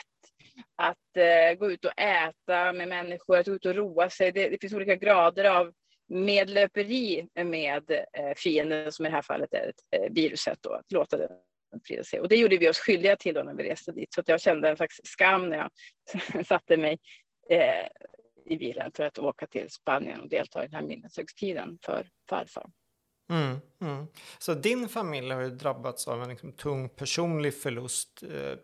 att 0.76 1.18
eh, 1.18 1.58
gå 1.58 1.72
ut 1.72 1.86
och 1.86 2.00
äta 2.00 2.74
med 2.74 2.88
människor, 2.88 3.38
att 3.38 3.46
gå 3.46 3.54
ut 3.54 3.66
och 3.66 3.76
roa 3.76 4.10
sig. 4.10 4.32
Det, 4.32 4.50
det 4.50 4.58
finns 4.62 4.74
olika 4.74 4.96
grader 4.96 5.44
av 5.44 5.74
medlöperi 6.10 7.28
med 7.44 7.92
eh, 7.92 8.34
fienden, 8.36 8.92
som 8.92 9.06
i 9.06 9.10
det 9.10 9.16
här 9.16 9.22
fallet 9.22 9.54
är 9.54 9.68
ett 9.70 10.02
eh, 10.02 10.14
viruset, 10.14 10.58
då, 10.62 10.74
att 10.74 10.92
låta 10.92 11.18
det 11.18 11.30
sprida 11.84 12.04
sig. 12.04 12.20
Och 12.20 12.30
det 12.30 12.36
gjorde 12.36 12.58
vi 12.58 12.70
oss 12.70 12.80
skyldiga 12.80 13.16
till 13.16 13.36
då 13.36 13.44
när 13.44 13.54
vi 13.54 13.64
reste 13.64 13.92
dit. 13.92 14.14
Så 14.14 14.22
att 14.22 14.28
jag 14.28 14.42
kände 14.42 14.70
en 14.70 14.78
slags 14.78 15.02
skam 15.04 15.50
när 15.50 15.58
jag 15.58 16.46
satte 16.48 16.78
mig 16.78 17.00
eh, 17.50 17.88
i 18.46 18.58
bilen 18.58 18.92
för 18.96 19.04
att 19.04 19.20
åka 19.20 19.48
till 19.48 19.70
Spanien 19.70 20.22
och 20.22 20.30
delta 20.30 20.64
i 20.64 20.68
den 20.68 20.76
här 20.76 20.88
minneshögtiden 20.88 21.78
för 21.86 22.08
farfar. 22.30 22.66
Mm, 23.30 23.58
mm. 23.82 24.08
Så 24.40 24.54
din 24.54 24.90
familj 24.90 25.32
har 25.32 25.42
ju 25.42 25.50
drabbats 25.50 26.08
av 26.08 26.24
en 26.24 26.30
liksom 26.30 26.52
tung 26.52 26.90
personlig 26.90 27.62
förlust 27.62 28.24
eh, 28.24 28.60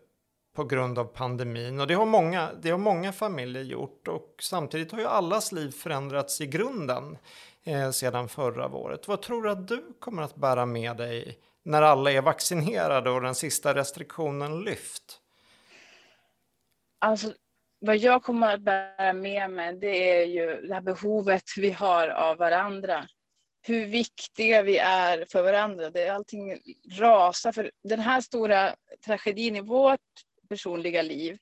på 0.56 0.64
grund 0.64 0.98
av 0.98 1.04
pandemin 1.04 1.80
och 1.80 1.86
det 1.86 1.94
har 1.94 2.06
många, 2.06 2.50
det 2.62 2.70
har 2.70 2.78
många 2.78 3.12
familjer 3.12 3.62
gjort 3.62 4.08
och 4.08 4.36
samtidigt 4.40 4.92
har 4.92 4.98
ju 4.98 5.06
allas 5.06 5.52
liv 5.52 5.70
förändrats 5.70 6.40
i 6.40 6.46
grunden 6.46 7.18
eh, 7.64 7.90
sedan 7.90 8.28
förra 8.28 8.68
året. 8.68 9.08
Vad 9.08 9.22
tror 9.22 9.42
du 9.42 9.50
att 9.50 9.68
du 9.68 9.82
kommer 9.98 10.22
att 10.22 10.36
bära 10.36 10.66
med 10.66 10.96
dig 10.96 11.38
när 11.62 11.82
alla 11.82 12.12
är 12.12 12.22
vaccinerade 12.22 13.10
och 13.10 13.22
den 13.22 13.34
sista 13.34 13.74
restriktionen 13.74 14.60
lyft? 14.60 15.20
Alltså, 16.98 17.32
vad 17.78 17.96
jag 17.96 18.22
kommer 18.22 18.54
att 18.54 18.60
bära 18.60 19.12
med 19.12 19.50
mig, 19.50 19.76
det 19.76 20.20
är 20.20 20.24
ju 20.24 20.66
det 20.66 20.74
här 20.74 20.80
behovet 20.80 21.42
vi 21.56 21.70
har 21.70 22.08
av 22.08 22.36
varandra. 22.36 23.06
Hur 23.66 23.86
viktiga 23.86 24.62
vi 24.62 24.78
är 24.78 25.26
för 25.32 25.42
varandra. 25.42 25.90
Det 25.90 26.08
allting 26.08 26.58
rasar. 26.98 27.52
För 27.52 27.70
den 27.84 28.00
här 28.00 28.20
stora 28.20 28.74
tragedin 29.06 29.56
i 29.56 29.60
vårt 29.60 30.00
personliga 30.48 31.02
liv 31.02 31.38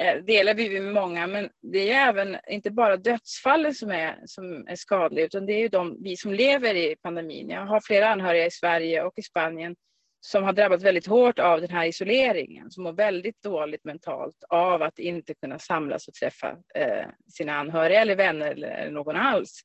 eh, 0.00 0.24
delar 0.24 0.54
vi 0.54 0.80
med 0.80 0.92
många, 0.92 1.26
men 1.26 1.50
det 1.72 1.90
är 1.90 2.08
även 2.08 2.36
inte 2.48 2.70
bara 2.70 2.96
dödsfallen 2.96 3.74
som 3.74 3.90
är, 3.90 4.22
som 4.26 4.66
är 4.68 4.76
skadliga, 4.76 5.24
utan 5.24 5.46
det 5.46 5.52
är 5.52 5.58
ju 5.58 5.68
de, 5.68 6.02
vi 6.02 6.16
som 6.16 6.32
lever 6.32 6.74
i 6.74 6.96
pandemin. 7.02 7.50
Jag 7.50 7.66
har 7.66 7.80
flera 7.80 8.08
anhöriga 8.08 8.46
i 8.46 8.50
Sverige 8.50 9.02
och 9.02 9.18
i 9.18 9.22
Spanien 9.22 9.76
som 10.20 10.44
har 10.44 10.52
drabbats 10.52 10.84
väldigt 10.84 11.06
hårt 11.06 11.38
av 11.38 11.60
den 11.60 11.70
här 11.70 11.86
isoleringen, 11.86 12.70
som 12.70 12.84
mår 12.84 12.92
väldigt 12.92 13.42
dåligt 13.42 13.84
mentalt 13.84 14.44
av 14.48 14.82
att 14.82 14.98
inte 14.98 15.34
kunna 15.34 15.58
samlas 15.58 16.08
och 16.08 16.14
träffa 16.14 16.56
eh, 16.74 17.06
sina 17.32 17.52
anhöriga 17.58 18.00
eller 18.00 18.16
vänner 18.16 18.50
eller 18.50 18.90
någon 18.90 19.16
alls. 19.16 19.62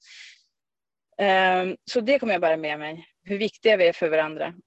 Eh, 1.17 1.75
så 1.85 2.01
det 2.01 2.19
kommer 2.19 2.33
jag 2.33 2.41
bara 2.41 2.57
med 2.57 2.79
mig, 2.79 3.07
hur 3.23 3.37
viktiga 3.37 3.77
vi 3.77 3.87
är 3.87 3.93
för 3.93 4.09
varandra. 4.09 4.53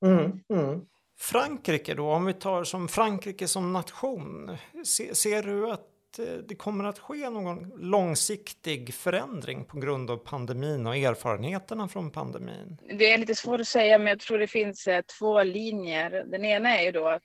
Mm, 0.00 0.40
mm. 0.48 0.80
Frankrike 1.20 1.94
då, 1.94 2.10
om 2.10 2.24
vi 2.24 2.32
tar 2.32 2.64
som 2.64 2.88
Frankrike 2.88 3.48
som 3.48 3.72
nation, 3.72 4.56
ser, 4.84 5.14
ser 5.14 5.42
du 5.42 5.70
att 5.70 5.88
Eh, 6.18 6.34
det 6.34 6.54
kommer 6.54 6.84
att 6.84 6.98
ske 6.98 7.30
någon 7.30 7.72
långsiktig 7.76 8.94
förändring 8.94 9.64
på 9.64 9.78
grund 9.78 10.10
av 10.10 10.16
pandemin 10.16 10.86
och 10.86 10.96
erfarenheterna 10.96 11.88
från 11.88 12.10
pandemin? 12.10 12.78
Det 12.98 13.12
är 13.12 13.18
lite 13.18 13.34
svårt 13.34 13.60
att 13.60 13.68
säga, 13.68 13.98
men 13.98 14.06
jag 14.06 14.20
tror 14.20 14.38
det 14.38 14.46
finns 14.46 14.86
eh, 14.86 15.02
två 15.18 15.42
linjer. 15.42 16.24
Den 16.26 16.44
ena 16.44 16.78
är 16.78 16.84
ju 16.84 16.92
då 16.92 17.08
att 17.08 17.22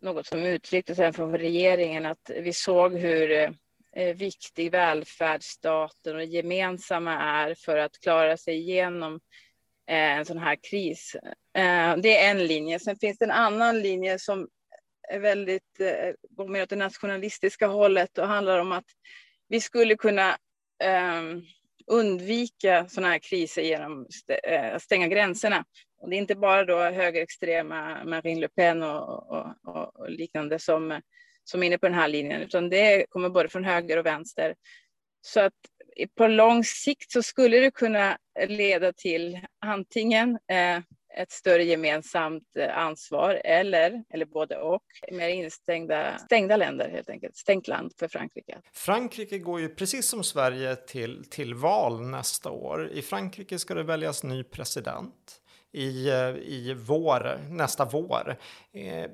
något 0.00 0.26
som 0.26 0.42
uttrycktes 0.42 0.98
även 0.98 1.12
från 1.12 1.38
regeringen, 1.38 2.06
att 2.06 2.30
vi 2.42 2.52
såg 2.52 2.98
hur 2.98 3.30
eh, 3.30 3.50
Eh, 3.96 4.16
viktig 4.16 4.72
välfärdsstaten 4.72 6.12
och 6.12 6.18
det 6.18 6.24
gemensamma 6.24 7.14
är 7.14 7.54
för 7.54 7.76
att 7.76 8.00
klara 8.00 8.36
sig 8.36 8.54
igenom 8.54 9.20
eh, 9.90 10.18
en 10.18 10.24
sån 10.24 10.38
här 10.38 10.58
kris. 10.70 11.16
Eh, 11.54 11.96
det 11.96 12.18
är 12.18 12.30
en 12.30 12.46
linje. 12.46 12.78
Sen 12.78 12.96
finns 12.96 13.18
det 13.18 13.24
en 13.24 13.30
annan 13.30 13.80
linje 13.80 14.18
som 14.18 14.48
är 15.08 15.18
väldigt, 15.18 15.78
går 16.30 16.48
mer 16.48 16.62
åt 16.62 16.68
det 16.68 16.76
nationalistiska 16.76 17.66
hållet 17.66 18.18
och 18.18 18.26
handlar 18.26 18.58
om 18.58 18.72
att 18.72 18.84
vi 19.48 19.60
skulle 19.60 19.96
kunna 19.96 20.36
ehm, 20.84 21.42
undvika 21.86 22.88
sådana 22.88 23.12
här 23.12 23.18
kriser 23.18 23.62
genom 23.62 24.06
att 24.74 24.82
stänga 24.82 25.08
gränserna. 25.08 25.64
Och 25.98 26.10
det 26.10 26.16
är 26.16 26.18
inte 26.18 26.34
bara 26.34 26.64
då 26.64 26.78
högerextrema 26.78 28.04
Marine 28.04 28.40
Le 28.40 28.48
Pen 28.48 28.82
och, 28.82 29.30
och, 29.30 29.56
och 29.96 30.10
liknande 30.10 30.58
som, 30.58 31.00
som 31.44 31.62
är 31.62 31.66
inne 31.66 31.78
på 31.78 31.86
den 31.86 31.94
här 31.94 32.08
linjen, 32.08 32.42
utan 32.42 32.68
det 32.68 33.06
kommer 33.08 33.28
både 33.28 33.48
från 33.48 33.64
höger 33.64 33.96
och 33.96 34.06
vänster. 34.06 34.54
Så 35.20 35.40
att 35.40 35.52
på 36.16 36.26
lång 36.26 36.64
sikt 36.64 37.10
så 37.10 37.22
skulle 37.22 37.58
det 37.58 37.70
kunna 37.70 38.18
leda 38.48 38.92
till 38.92 39.40
antingen 39.60 40.38
eh, 40.50 40.80
ett 41.14 41.32
större 41.32 41.64
gemensamt 41.64 42.56
eh, 42.58 42.78
ansvar 42.78 43.40
eller, 43.44 44.04
eller 44.10 44.26
både 44.26 44.56
och, 44.56 44.82
mer 45.12 45.28
instängda 45.28 46.18
stängda 46.18 46.56
länder 46.56 46.88
helt 46.88 47.10
enkelt, 47.10 47.36
stängt 47.36 47.68
land 47.68 47.92
för 47.98 48.08
Frankrike. 48.08 48.58
Frankrike 48.72 49.38
går 49.38 49.60
ju 49.60 49.68
precis 49.68 50.08
som 50.08 50.24
Sverige 50.24 50.76
till, 50.76 51.24
till 51.30 51.54
val 51.54 52.00
nästa 52.00 52.50
år. 52.50 52.90
I 52.92 53.02
Frankrike 53.02 53.58
ska 53.58 53.74
det 53.74 53.82
väljas 53.82 54.22
ny 54.22 54.44
president 54.44 55.40
i, 55.72 56.08
eh, 56.08 56.28
i 56.28 56.74
vår, 56.78 57.50
nästa 57.50 57.84
vår. 57.84 58.36
Eh, 58.72 59.10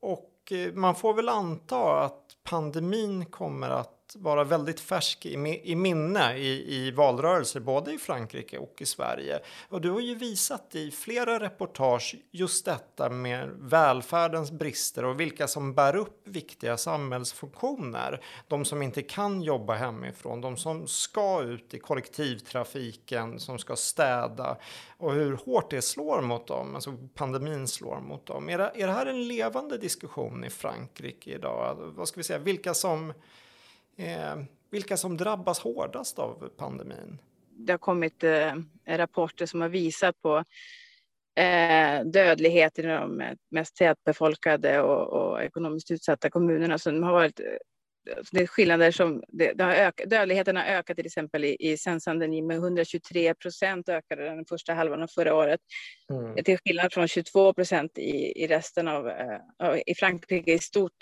och 0.00 0.30
Eh, 0.52 0.72
man 0.72 0.94
får 0.94 1.14
väl 1.14 1.28
anta 1.28 2.00
att 2.04 2.22
pandemin 2.44 3.26
kommer 3.26 3.70
att 3.70 3.95
vara 4.14 4.44
väldigt 4.44 4.80
färsk 4.80 5.26
i, 5.26 5.60
i 5.64 5.74
minne 5.74 6.36
i, 6.36 6.74
i 6.76 6.90
valrörelser 6.90 7.60
både 7.60 7.92
i 7.92 7.98
Frankrike 7.98 8.58
och 8.58 8.74
i 8.78 8.86
Sverige. 8.86 9.40
Och 9.68 9.80
du 9.80 9.90
har 9.90 10.00
ju 10.00 10.14
visat 10.14 10.74
i 10.74 10.90
flera 10.90 11.40
reportage 11.40 12.16
just 12.30 12.64
detta 12.64 13.10
med 13.10 13.50
välfärdens 13.58 14.50
brister 14.50 15.04
och 15.04 15.20
vilka 15.20 15.48
som 15.48 15.74
bär 15.74 15.96
upp 15.96 16.28
viktiga 16.28 16.76
samhällsfunktioner. 16.76 18.20
De 18.48 18.64
som 18.64 18.82
inte 18.82 19.02
kan 19.02 19.42
jobba 19.42 19.74
hemifrån, 19.74 20.40
de 20.40 20.56
som 20.56 20.86
ska 20.86 21.42
ut 21.42 21.74
i 21.74 21.78
kollektivtrafiken, 21.78 23.40
som 23.40 23.58
ska 23.58 23.76
städa 23.76 24.56
och 24.98 25.12
hur 25.12 25.32
hårt 25.36 25.70
det 25.70 25.82
slår 25.82 26.20
mot 26.22 26.46
dem, 26.46 26.74
alltså 26.74 26.96
pandemin 27.14 27.68
slår 27.68 28.00
mot 28.00 28.26
dem. 28.26 28.48
Är 28.48 28.58
det, 28.58 28.72
är 28.74 28.86
det 28.86 28.92
här 28.92 29.06
en 29.06 29.28
levande 29.28 29.78
diskussion 29.78 30.44
i 30.44 30.50
Frankrike 30.50 31.30
idag? 31.30 31.76
Vad 31.96 32.08
ska 32.08 32.20
vi 32.20 32.24
säga, 32.24 32.38
vilka 32.38 32.74
som 32.74 33.12
eh, 33.96 34.36
vilka 34.70 34.96
som 34.96 35.16
drabbas 35.16 35.60
hårdast 35.60 36.18
av 36.18 36.48
pandemin? 36.56 37.18
Det 37.50 37.72
har 37.72 37.78
kommit 37.78 38.24
eh, 38.24 38.54
rapporter 38.86 39.46
som 39.46 39.60
har 39.60 39.68
visat 39.68 40.22
på 40.22 40.44
eh, 41.36 42.04
dödlighet 42.04 42.78
i 42.78 42.82
de 42.82 43.22
mest 43.50 43.76
tätbefolkade 43.76 44.80
och, 44.80 45.12
och 45.12 45.42
ekonomiskt 45.42 45.90
utsatta 45.90 46.30
kommunerna. 46.30 46.78
Så 46.78 46.90
de 46.90 47.02
har 47.02 47.12
varit, 47.12 47.40
eh, 47.40 47.46
det 48.32 48.42
är 48.42 48.46
skillnader 48.46 48.90
som 48.90 49.22
det, 49.28 49.52
det 49.52 49.64
har 49.64 49.74
ökat, 49.74 50.10
dödligheten 50.10 50.56
har 50.56 50.64
ökat 50.64 50.96
till 50.96 51.06
exempel 51.06 51.44
i, 51.44 51.56
i 51.60 51.76
Saint-Denis 51.76 52.44
med 52.44 52.56
123 52.56 53.34
procent 53.34 53.88
ökade 53.88 54.24
den 54.24 54.44
första 54.48 54.74
halvan 54.74 55.02
av 55.02 55.06
förra 55.06 55.34
året. 55.34 55.60
Mm. 56.10 56.44
Till 56.44 56.58
skillnad 56.58 56.92
från 56.92 57.08
22 57.08 57.54
procent 57.54 57.98
i, 57.98 58.42
i 58.42 58.46
resten 58.46 58.88
av, 58.88 59.06
uh, 59.06 59.78
i 59.86 59.94
Frankrike 59.94 60.52
i 60.52 60.58
stort. 60.58 60.96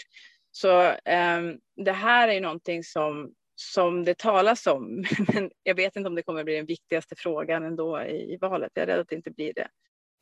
Så 0.56 0.88
um, 0.88 1.58
det 1.76 1.92
här 1.92 2.28
är 2.28 2.40
någonting 2.40 2.84
som, 2.84 3.32
som 3.54 4.04
det 4.04 4.18
talas 4.18 4.66
om, 4.66 5.04
men 5.32 5.50
jag 5.62 5.74
vet 5.74 5.96
inte 5.96 6.08
om 6.08 6.14
det 6.14 6.22
kommer 6.22 6.44
bli 6.44 6.56
den 6.56 6.66
viktigaste 6.66 7.14
frågan 7.18 7.64
ändå 7.64 8.02
i, 8.02 8.34
i 8.34 8.36
valet. 8.36 8.72
Jag 8.74 8.82
är 8.82 8.86
rädd 8.86 9.00
att 9.00 9.08
det 9.08 9.16
inte 9.16 9.30
blir 9.30 9.54
det. 9.54 9.68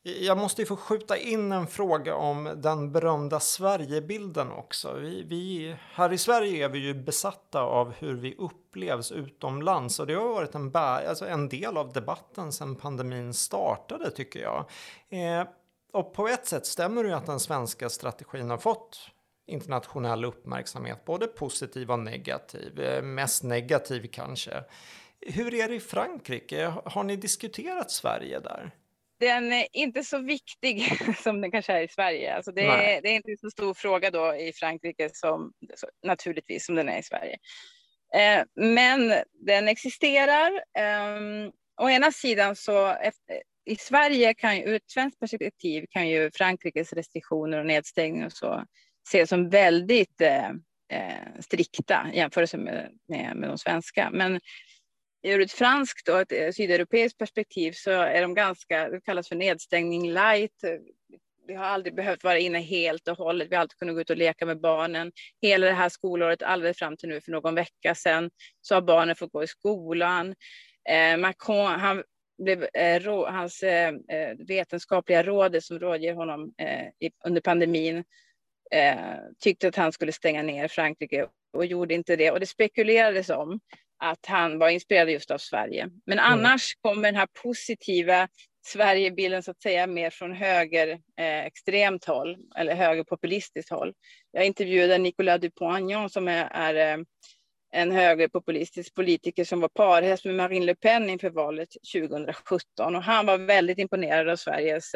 Jag 0.05 0.37
måste 0.37 0.61
ju 0.61 0.65
få 0.65 0.75
skjuta 0.75 1.17
in 1.17 1.51
en 1.51 1.67
fråga 1.67 2.15
om 2.15 2.49
den 2.55 2.91
berömda 2.91 3.39
Sverigebilden 3.39 4.51
också. 4.51 4.93
Vi, 4.93 5.23
vi, 5.23 5.75
här 5.93 6.13
i 6.13 6.17
Sverige 6.17 6.65
är 6.65 6.69
vi 6.69 6.79
ju 6.79 6.93
besatta 6.93 7.61
av 7.61 7.93
hur 7.93 8.13
vi 8.13 8.35
upplevs 8.35 9.11
utomlands 9.11 9.99
och 9.99 10.07
det 10.07 10.13
har 10.13 10.27
varit 10.27 10.55
en, 10.55 10.71
alltså 10.75 11.27
en 11.27 11.49
del 11.49 11.77
av 11.77 11.93
debatten 11.93 12.51
sedan 12.51 12.75
pandemin 12.75 13.33
startade 13.33 14.11
tycker 14.11 14.39
jag. 14.39 14.65
Eh, 15.09 15.47
och 15.93 16.13
på 16.13 16.27
ett 16.27 16.47
sätt 16.47 16.65
stämmer 16.65 17.03
det 17.03 17.09
ju 17.09 17.15
att 17.15 17.25
den 17.25 17.39
svenska 17.39 17.89
strategin 17.89 18.49
har 18.49 18.57
fått 18.57 19.12
internationell 19.47 20.25
uppmärksamhet, 20.25 21.05
både 21.05 21.27
positiv 21.27 21.91
och 21.91 21.99
negativ. 21.99 22.79
Eh, 22.79 23.01
mest 23.01 23.43
negativ 23.43 24.09
kanske. 24.11 24.63
Hur 25.21 25.53
är 25.53 25.67
det 25.67 25.75
i 25.75 25.79
Frankrike? 25.79 26.73
Har 26.85 27.03
ni 27.03 27.15
diskuterat 27.15 27.91
Sverige 27.91 28.39
där? 28.39 28.71
Den 29.19 29.53
är 29.53 29.67
inte 29.71 30.03
så 30.03 30.17
viktig 30.17 30.97
som 31.23 31.41
den 31.41 31.51
kanske 31.51 31.73
är 31.73 31.81
i 31.81 31.87
Sverige. 31.87 32.35
Alltså 32.35 32.51
det, 32.51 32.65
är, 32.65 33.01
det 33.01 33.09
är 33.09 33.15
inte 33.15 33.37
så 33.41 33.49
stor 33.49 33.73
fråga 33.73 34.11
då 34.11 34.35
i 34.35 34.53
Frankrike 34.53 35.09
som 35.13 35.53
naturligtvis 36.03 36.65
som 36.65 36.75
den 36.75 36.89
är 36.89 36.99
i 36.99 37.03
Sverige. 37.03 37.37
Eh, 38.15 38.43
men 38.55 39.13
den 39.45 39.67
existerar. 39.67 40.51
Eh, 40.77 41.49
å 41.81 41.89
ena 41.89 42.11
sidan 42.11 42.55
så 42.55 42.95
i 43.65 43.75
Sverige 43.75 44.33
kan 44.33 44.57
ur 44.57 44.73
ett 44.73 44.89
svenskt 44.91 45.19
perspektiv 45.19 45.85
kan 45.89 46.09
ju 46.09 46.31
Frankrikes 46.33 46.93
restriktioner 46.93 47.57
och 47.59 47.65
nedstängning 47.65 48.25
och 48.25 48.31
så 48.31 48.65
ses 49.07 49.29
som 49.29 49.49
väldigt 49.49 50.21
eh, 50.21 50.49
eh, 50.89 51.39
strikta 51.39 52.07
i 52.13 52.17
jämförelse 52.17 52.57
med, 52.57 52.91
med, 53.07 53.35
med 53.35 53.49
de 53.49 53.57
svenska. 53.57 54.09
Men 54.13 54.39
ur 55.23 55.41
ett 55.41 55.51
franskt 55.51 56.09
och 56.09 56.19
ett 56.19 56.31
eh, 56.31 56.51
sydeuropeiskt 56.51 57.19
perspektiv 57.19 57.71
så 57.71 57.91
är 57.91 58.21
de 58.21 58.33
ganska, 58.33 58.89
det 58.89 59.01
kallas 59.01 59.27
för 59.27 59.35
nedstängning 59.35 60.11
light. 60.11 60.63
Vi 61.47 61.53
har 61.53 61.65
aldrig 61.65 61.95
behövt 61.95 62.23
vara 62.23 62.39
inne 62.39 62.59
helt 62.59 63.07
och 63.07 63.17
hållet. 63.17 63.47
Vi 63.51 63.55
har 63.55 63.61
alltid 63.61 63.77
kunnat 63.77 63.95
gå 63.95 64.01
ut 64.01 64.09
och 64.09 64.17
leka 64.17 64.45
med 64.45 64.61
barnen. 64.61 65.11
Hela 65.41 65.65
det 65.65 65.73
här 65.73 65.89
skolåret, 65.89 66.43
alldeles 66.43 66.77
fram 66.77 66.97
till 66.97 67.09
nu 67.09 67.21
för 67.21 67.31
någon 67.31 67.55
vecka 67.55 67.95
sedan, 67.95 68.29
så 68.61 68.75
har 68.75 68.81
barnen 68.81 69.15
fått 69.15 69.31
gå 69.31 69.43
i 69.43 69.47
skolan. 69.47 70.35
Eh, 70.89 71.17
Macron, 71.17 71.79
han 71.79 72.03
blev, 72.43 72.63
eh, 72.73 72.99
rå, 72.99 73.25
hans 73.25 73.63
eh, 73.63 73.87
eh 73.87 74.35
vetenskapliga 74.47 75.23
råd 75.23 75.63
som 75.63 75.79
rådger 75.79 76.13
honom 76.13 76.53
eh, 76.57 76.87
i, 76.99 77.11
under 77.25 77.41
pandemin 77.41 78.03
eh, 78.73 79.19
tyckte 79.39 79.67
att 79.67 79.75
han 79.75 79.91
skulle 79.91 80.11
stänga 80.11 80.43
ner 80.43 80.67
Frankrike 80.67 81.27
och 81.53 81.65
gjorde 81.65 81.93
inte 81.93 82.15
det. 82.15 82.31
Och 82.31 82.39
det 82.39 82.45
spekulerades 82.45 83.29
om 83.29 83.59
att 83.99 84.25
han 84.25 84.59
var 84.59 84.69
inspirerad 84.69 85.09
just 85.09 85.31
av 85.31 85.37
Sverige. 85.37 85.89
Men 86.05 86.19
mm. 86.19 86.31
annars 86.31 86.75
kommer 86.81 87.03
den 87.03 87.15
här 87.15 87.27
positiva 87.43 88.27
Sverigebilden 88.65 89.43
så 89.43 89.51
att 89.51 89.61
säga 89.61 89.87
mer 89.87 90.09
från 90.09 90.33
höger 90.33 90.87
eh, 91.19 91.45
extremt 91.45 92.05
håll 92.05 92.37
eller 92.55 92.75
högerpopulistiskt 92.75 93.71
håll. 93.71 93.93
Jag 94.31 94.45
intervjuade 94.45 94.97
Nicolas 94.97 95.41
Dupont-Aignan 95.41 96.09
som 96.09 96.27
är, 96.27 96.47
är 96.51 96.93
eh, 96.93 97.03
en 97.71 97.91
högerpopulistisk 97.91 98.93
politiker 98.93 99.43
som 99.45 99.59
var 99.59 99.69
parhäst 99.69 100.25
med 100.25 100.35
Marine 100.35 100.65
Le 100.65 100.75
Pen 100.75 101.09
inför 101.09 101.29
valet 101.29 101.69
2017 101.93 102.95
och 102.95 103.03
han 103.03 103.25
var 103.25 103.37
väldigt 103.37 103.77
imponerad 103.77 104.29
av 104.29 104.35
Sveriges 104.35 104.95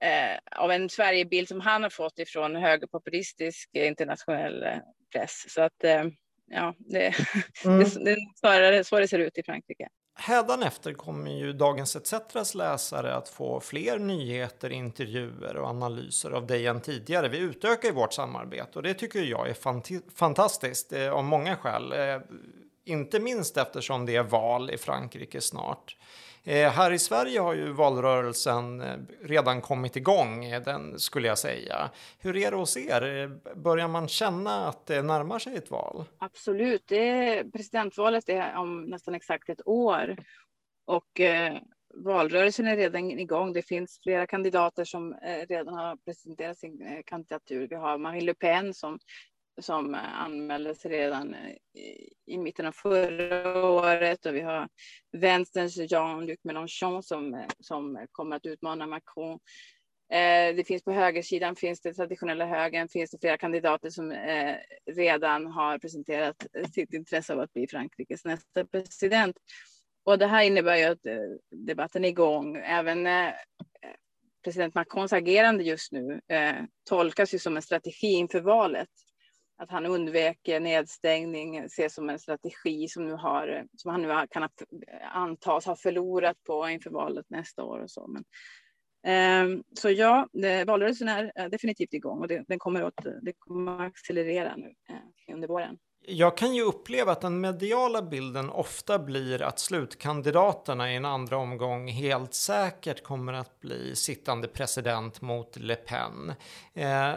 eh, 0.00 0.32
eh, 0.32 0.38
av 0.56 0.70
en 0.70 0.88
Sverigebild 0.88 1.48
som 1.48 1.60
han 1.60 1.82
har 1.82 1.90
fått 1.90 2.18
ifrån 2.18 2.56
högerpopulistisk 2.56 3.70
internationell 3.72 4.62
eh, 4.62 4.78
press. 5.12 5.44
Så 5.48 5.62
att 5.62 5.84
eh, 5.84 6.04
ja, 6.50 6.74
det, 6.78 7.06
mm. 7.64 7.78
det, 7.78 8.04
det 8.04 8.10
är 8.10 8.38
snarare 8.40 8.84
så 8.84 8.98
det 8.98 9.08
ser 9.08 9.18
ut 9.18 9.38
i 9.38 9.42
Frankrike. 9.42 9.88
Hädanefter 10.14 10.92
kommer 10.92 11.30
ju 11.30 11.52
Dagens 11.52 11.96
ETCs 11.96 12.54
läsare 12.54 13.14
att 13.14 13.28
få 13.28 13.60
fler 13.60 13.98
nyheter, 13.98 14.70
intervjuer 14.70 15.56
och 15.56 15.68
analyser 15.68 16.30
av 16.30 16.46
dig 16.46 16.66
än 16.66 16.80
tidigare. 16.80 17.28
Vi 17.28 17.38
utökar 17.38 17.88
ju 17.88 17.94
vårt 17.94 18.12
samarbete 18.12 18.70
och 18.74 18.82
det 18.82 18.94
tycker 18.94 19.22
jag 19.22 19.48
är 19.48 19.54
fant 19.54 19.88
fantastiskt 20.14 20.92
eh, 20.92 21.10
av 21.10 21.24
många 21.24 21.56
skäl. 21.56 21.92
Eh, 21.92 22.20
inte 22.84 23.20
minst 23.20 23.56
eftersom 23.56 24.06
det 24.06 24.16
är 24.16 24.22
val 24.22 24.70
i 24.70 24.78
Frankrike 24.78 25.40
snart. 25.40 25.96
Eh, 26.44 26.70
här 26.70 26.92
i 26.92 26.98
Sverige 26.98 27.40
har 27.40 27.54
ju 27.54 27.72
valrörelsen 27.72 28.80
eh, 28.80 28.96
redan 29.22 29.60
kommit 29.60 29.96
igång, 29.96 30.44
eh, 30.44 30.62
den 30.62 30.98
skulle 30.98 31.28
jag 31.28 31.38
säga. 31.38 31.90
Hur 32.18 32.36
är 32.36 32.50
det 32.50 32.56
hos 32.56 32.76
er? 32.76 33.02
Eh, 33.02 33.54
börjar 33.54 33.88
man 33.88 34.08
känna 34.08 34.68
att 34.68 34.86
det 34.86 35.02
närmar 35.02 35.38
sig 35.38 35.56
ett 35.56 35.70
val? 35.70 36.04
Absolut, 36.18 36.84
det 36.86 37.08
är, 37.08 37.44
presidentvalet 37.44 38.28
är 38.28 38.56
om 38.56 38.82
nästan 38.82 39.14
exakt 39.14 39.48
ett 39.48 39.66
år. 39.66 40.16
Och 40.84 41.20
eh, 41.20 41.58
valrörelsen 41.94 42.66
är 42.66 42.76
redan 42.76 43.10
igång. 43.10 43.52
Det 43.52 43.62
finns 43.62 44.00
flera 44.02 44.26
kandidater 44.26 44.84
som 44.84 45.12
eh, 45.12 45.46
redan 45.48 45.74
har 45.74 45.96
presenterat 45.96 46.58
sin 46.58 47.02
kandidatur. 47.06 47.68
Vi 47.68 47.76
har 47.76 47.98
Marine 47.98 48.24
Le 48.24 48.34
Pen 48.34 48.74
som 48.74 48.98
som 49.60 49.94
eh, 49.94 50.20
anmäldes 50.20 50.86
redan 50.86 51.34
eh, 51.34 51.54
i, 52.26 52.38
mitten 52.38 52.66
av 52.66 52.72
förra 52.72 53.64
året 53.64 54.26
och 54.26 54.34
vi 54.34 54.40
har 54.40 54.68
vänsterns 55.12 55.76
Jean-Luc 55.76 56.38
Mélenchon 56.42 57.02
som, 57.02 57.34
eh, 57.34 57.46
som 57.58 58.06
kommer 58.12 58.36
att 58.36 58.46
utmana 58.46 58.86
Macron. 58.86 59.38
Eh, 60.12 60.56
det 60.56 60.66
finns 60.66 60.84
på 60.84 60.92
högersidan, 60.92 61.56
finns 61.56 61.80
det 61.80 61.94
traditionella 61.94 62.46
högern, 62.46 62.88
finns 62.88 63.10
det 63.10 63.18
flera 63.20 63.38
kandidater 63.38 63.90
som 63.90 64.12
eh, 64.12 64.56
redan 64.92 65.46
har 65.46 65.78
presenterat 65.78 66.46
sitt 66.74 66.94
intresse 66.94 67.32
av 67.32 67.40
att 67.40 67.52
bli 67.52 67.68
Frankrikes 67.68 68.24
nästa 68.24 68.64
president. 68.64 69.36
Och 70.04 70.18
det 70.18 70.26
här 70.26 70.42
innebär 70.42 70.76
ju 70.76 70.84
att 70.84 71.06
eh, 71.06 71.20
debatten 71.50 72.04
är 72.04 72.08
igång. 72.08 72.56
Även 72.56 73.32
president 74.44 74.74
Macrons 74.74 75.12
agerande 75.12 75.64
just 75.64 75.92
nu 75.92 76.20
tolkas 76.88 77.34
ju 77.34 77.38
som 77.38 77.56
en 77.56 77.62
strategi 77.62 78.12
inför 78.12 78.40
valet 78.40 78.88
att 79.60 79.70
han 79.70 79.86
undvek 79.86 80.38
nedstängning 80.46 81.56
ses 81.58 81.94
som 81.94 82.10
en 82.10 82.18
strategi 82.18 82.88
som, 82.88 83.04
nu 83.04 83.12
har, 83.12 83.66
som 83.76 83.90
han 83.90 84.02
nu 84.02 84.26
kan 84.30 84.48
antas 85.12 85.66
ha 85.66 85.76
förlorat 85.76 86.36
på 86.46 86.68
inför 86.68 86.90
valet 86.90 87.26
nästa 87.28 87.64
år. 87.64 87.78
Och 87.78 87.90
så. 87.90 88.06
Men, 88.06 88.24
eh, 89.06 89.60
så 89.78 89.90
ja, 89.90 90.28
det, 90.32 90.64
valrörelsen 90.64 91.08
är 91.08 91.48
definitivt 91.48 91.94
igång 91.94 92.20
och 92.20 92.28
det, 92.28 92.44
den 92.48 92.58
kommer 92.58 92.82
att, 92.82 93.06
det 93.22 93.32
kommer 93.38 93.72
att 93.72 93.86
accelerera 93.92 94.56
nu 94.56 94.74
eh, 94.88 95.34
under 95.34 95.48
våren. 95.48 95.78
Jag 96.06 96.36
kan 96.36 96.54
ju 96.54 96.62
uppleva 96.62 97.12
att 97.12 97.20
den 97.20 97.40
mediala 97.40 98.02
bilden 98.02 98.50
ofta 98.50 98.98
blir 98.98 99.42
att 99.42 99.58
slutkandidaterna 99.58 100.92
i 100.92 100.96
en 100.96 101.04
andra 101.04 101.36
omgång 101.36 101.88
helt 101.88 102.34
säkert 102.34 103.02
kommer 103.02 103.32
att 103.32 103.60
bli 103.60 103.96
sittande 103.96 104.48
president 104.48 105.20
mot 105.20 105.56
Le 105.56 105.76
Pen. 105.76 106.34
Eh, 106.74 107.14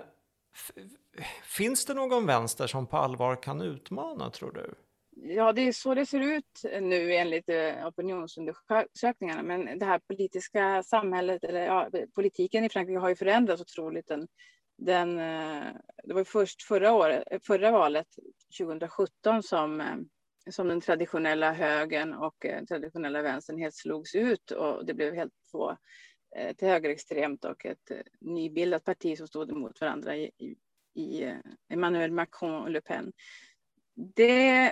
Finns 1.43 1.86
det 1.86 1.93
någon 1.93 2.25
vänster 2.25 2.67
som 2.67 2.88
på 2.88 2.98
allvar 2.98 3.43
kan 3.43 3.62
utmana, 3.62 4.29
tror 4.29 4.51
du? 4.51 4.75
Ja, 5.15 5.53
det 5.53 5.62
är 5.62 5.72
så 5.72 5.93
det 5.93 6.05
ser 6.05 6.20
ut 6.20 6.62
nu 6.82 7.13
enligt 7.13 7.50
eh, 7.50 7.88
opinionsundersökningarna. 7.88 9.43
Men 9.43 9.79
det 9.79 9.86
här 9.86 10.00
politiska 10.00 10.84
samhället, 10.84 11.43
eller 11.43 11.65
ja, 11.65 11.89
politiken 12.15 12.63
i 12.63 12.69
Frankrike 12.69 12.99
har 12.99 13.10
ju 13.10 13.15
förändrats 13.15 13.62
otroligt. 13.62 14.08
Den, 14.08 14.28
den, 14.78 15.19
eh, 15.19 15.73
det 16.04 16.13
var 16.13 16.23
först 16.23 16.63
förra, 16.63 16.93
året, 16.93 17.23
förra 17.45 17.71
valet, 17.71 18.08
2017, 18.60 19.43
som, 19.43 19.82
eh, 19.82 19.95
som 20.49 20.67
den 20.67 20.82
traditionella 20.82 21.54
högern 21.54 22.13
och 22.13 22.45
traditionella 22.67 23.21
vänstern 23.21 23.58
helt 23.58 23.76
slogs 23.76 24.15
ut 24.15 24.52
och 24.52 24.86
det 24.86 24.93
blev 24.93 25.13
helt 25.13 25.34
två 25.52 25.78
ett 26.36 26.62
högerextremt 26.62 27.45
och 27.45 27.65
ett 27.65 27.91
nybildat 28.21 28.84
parti 28.84 29.17
som 29.17 29.28
stod 29.28 29.52
emot 29.52 29.82
varandra 29.82 30.15
i, 30.15 30.23
i 30.23 30.56
eh, 30.95 31.38
Emmanuel 31.73 32.12
Macron 32.12 32.62
och 32.62 32.69
Le 32.69 32.82
Pen. 32.82 33.12
Det 33.95 34.71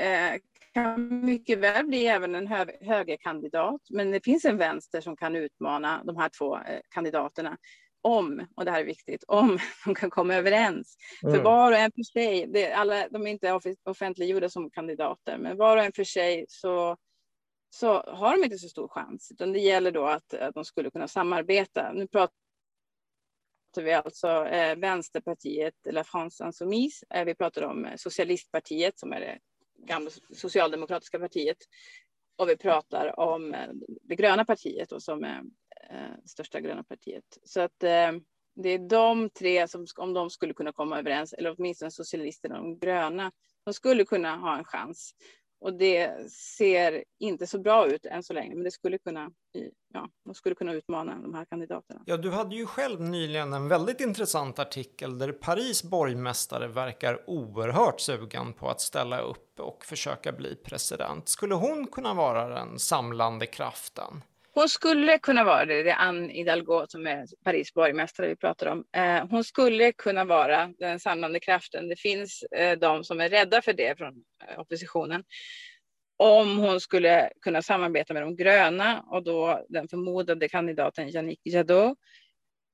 eh, 0.00 0.40
kan 0.74 1.24
mycket 1.24 1.58
väl 1.58 1.86
bli 1.86 2.06
även 2.06 2.34
en 2.34 2.46
hö 2.46 2.66
högerkandidat, 2.80 3.80
men 3.90 4.10
det 4.10 4.24
finns 4.24 4.44
en 4.44 4.56
vänster 4.56 5.00
som 5.00 5.16
kan 5.16 5.36
utmana 5.36 6.02
de 6.04 6.16
här 6.16 6.30
två 6.38 6.56
eh, 6.56 6.80
kandidaterna 6.88 7.56
om, 8.02 8.46
och 8.56 8.64
det 8.64 8.70
här 8.70 8.80
är 8.80 8.84
viktigt, 8.84 9.24
om 9.28 9.58
de 9.84 9.94
kan 9.94 10.10
komma 10.10 10.34
överens. 10.34 10.96
Mm. 11.22 11.34
För 11.34 11.42
var 11.42 11.72
och 11.72 11.78
en 11.78 11.92
för 11.94 12.02
sig, 12.02 12.46
det, 12.46 12.72
alla, 12.72 13.08
de 13.08 13.26
är 13.26 13.30
inte 13.30 13.60
offentliggjorda 13.84 14.48
som 14.48 14.70
kandidater, 14.70 15.38
men 15.38 15.56
var 15.56 15.76
och 15.76 15.84
en 15.84 15.92
för 15.92 16.04
sig 16.04 16.44
så, 16.48 16.96
så 17.70 18.02
har 18.02 18.36
de 18.36 18.44
inte 18.44 18.58
så 18.58 18.68
stor 18.68 18.88
chans, 18.88 19.30
utan 19.32 19.52
det 19.52 19.58
gäller 19.58 19.90
då 19.90 20.06
att, 20.06 20.34
att 20.34 20.54
de 20.54 20.64
skulle 20.64 20.90
kunna 20.90 21.08
samarbeta. 21.08 21.92
Nu 21.92 22.06
pratar 22.06 22.43
pratar 23.74 23.82
vi 23.82 23.92
alltså 23.92 24.46
eh, 24.46 24.76
Vänsterpartiet, 24.76 25.74
La 25.90 26.04
France 26.04 26.44
Insoumise. 26.44 27.06
Eh, 27.14 27.24
vi 27.24 27.34
pratar 27.34 27.62
om 27.62 27.84
eh, 27.84 27.96
Socialistpartiet 27.96 28.98
som 28.98 29.12
är 29.12 29.20
det 29.20 29.38
gamla 29.86 30.10
socialdemokratiska 30.34 31.18
partiet. 31.18 31.56
Och 32.36 32.48
vi 32.48 32.56
pratar 32.56 33.20
om 33.20 33.54
eh, 33.54 33.68
det 34.02 34.16
gröna 34.16 34.44
partiet 34.44 34.88
då, 34.88 35.00
som 35.00 35.24
är 35.24 35.42
eh, 35.90 36.16
största 36.24 36.60
gröna 36.60 36.84
partiet. 36.84 37.24
Så 37.44 37.60
att 37.60 37.82
eh, 37.82 38.12
det 38.54 38.68
är 38.68 38.88
de 38.88 39.30
tre 39.30 39.68
som, 39.68 39.86
om 39.96 40.14
de 40.14 40.30
skulle 40.30 40.54
kunna 40.54 40.72
komma 40.72 40.98
överens, 40.98 41.32
eller 41.32 41.54
åtminstone 41.58 41.90
socialisterna 41.90 42.58
och 42.60 42.64
de 42.64 42.78
gröna, 42.78 43.32
de 43.64 43.74
skulle 43.74 44.04
kunna 44.04 44.36
ha 44.36 44.58
en 44.58 44.64
chans. 44.64 45.14
Och 45.64 45.74
det 45.74 46.30
ser 46.32 47.04
inte 47.18 47.46
så 47.46 47.58
bra 47.58 47.86
ut 47.86 48.06
än 48.06 48.22
så 48.22 48.32
länge, 48.32 48.54
men 48.54 48.64
det 48.64 48.70
skulle 48.70 48.98
kunna, 48.98 49.30
ja, 49.94 50.08
de 50.24 50.34
skulle 50.34 50.54
kunna 50.54 50.72
utmana 50.72 51.18
de 51.22 51.34
här 51.34 51.44
kandidaterna. 51.44 52.02
Ja, 52.06 52.16
du 52.16 52.30
hade 52.30 52.56
ju 52.56 52.66
själv 52.66 53.00
nyligen 53.00 53.52
en 53.52 53.68
väldigt 53.68 54.00
intressant 54.00 54.58
artikel 54.58 55.18
där 55.18 55.32
Paris 55.32 55.82
borgmästare 55.82 56.68
verkar 56.68 57.30
oerhört 57.30 58.00
sugen 58.00 58.52
på 58.52 58.68
att 58.68 58.80
ställa 58.80 59.20
upp 59.20 59.60
och 59.60 59.84
försöka 59.84 60.32
bli 60.32 60.56
president. 60.56 61.28
Skulle 61.28 61.54
hon 61.54 61.86
kunna 61.86 62.14
vara 62.14 62.48
den 62.48 62.78
samlande 62.78 63.46
kraften? 63.46 64.22
Hon 64.56 64.68
skulle 64.68 65.18
kunna 65.18 65.44
vara 65.44 65.64
det, 65.64 65.82
det 65.82 65.90
är 65.90 65.96
Anne 65.96 66.32
Hidalgo 66.32 66.86
som 66.88 67.06
är 67.06 67.26
Paris 67.44 67.74
borgmästare 67.74 68.28
vi 68.28 68.36
pratar 68.36 68.66
om. 68.66 68.84
Eh, 68.96 69.26
hon 69.30 69.44
skulle 69.44 69.92
kunna 69.92 70.24
vara 70.24 70.70
den 70.78 71.00
samlande 71.00 71.40
kraften. 71.40 71.88
Det 71.88 71.96
finns 71.96 72.42
eh, 72.42 72.78
de 72.78 73.04
som 73.04 73.20
är 73.20 73.28
rädda 73.28 73.62
för 73.62 73.72
det 73.72 73.98
från 73.98 74.24
eh, 74.48 74.60
oppositionen. 74.60 75.24
Om 76.16 76.58
hon 76.58 76.80
skulle 76.80 77.30
kunna 77.40 77.62
samarbeta 77.62 78.14
med 78.14 78.22
de 78.22 78.36
gröna 78.36 79.00
och 79.00 79.24
då 79.24 79.64
den 79.68 79.88
förmodade 79.88 80.48
kandidaten 80.48 81.08
Yannick 81.08 81.40
Jadot. 81.44 81.98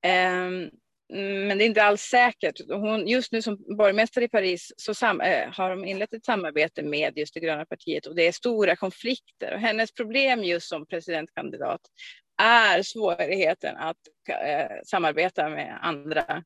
Ehm, 0.03 0.71
Mm, 1.13 1.49
men 1.49 1.59
det 1.59 1.65
är 1.65 1.67
inte 1.67 1.83
alls 1.83 2.03
säkert. 2.03 2.61
Hon, 2.69 3.09
just 3.09 3.33
nu 3.33 3.43
som 3.43 3.77
borgmästare 3.77 4.25
i 4.25 4.29
Paris 4.29 4.73
så 4.77 4.95
sam, 4.95 5.21
äh, 5.21 5.49
har 5.53 5.71
de 5.71 5.85
inlett 5.85 6.15
ett 6.15 6.25
samarbete 6.25 6.83
med 6.83 7.19
just 7.19 7.35
det 7.35 7.41
gröna 7.41 7.65
partiet 7.65 8.07
och 8.07 8.15
det 8.15 8.27
är 8.27 8.33
stora 8.33 8.77
konflikter. 8.77 9.55
Och 9.55 9.61
hennes 9.61 9.93
problem 9.93 10.45
just 10.45 10.69
som 10.69 10.87
presidentkandidat 10.87 11.81
är 12.43 12.83
svårigheten 12.83 13.77
att 13.77 13.97
äh, 14.29 14.77
samarbeta 14.85 15.49
med 15.49 15.79
andra, 15.83 16.45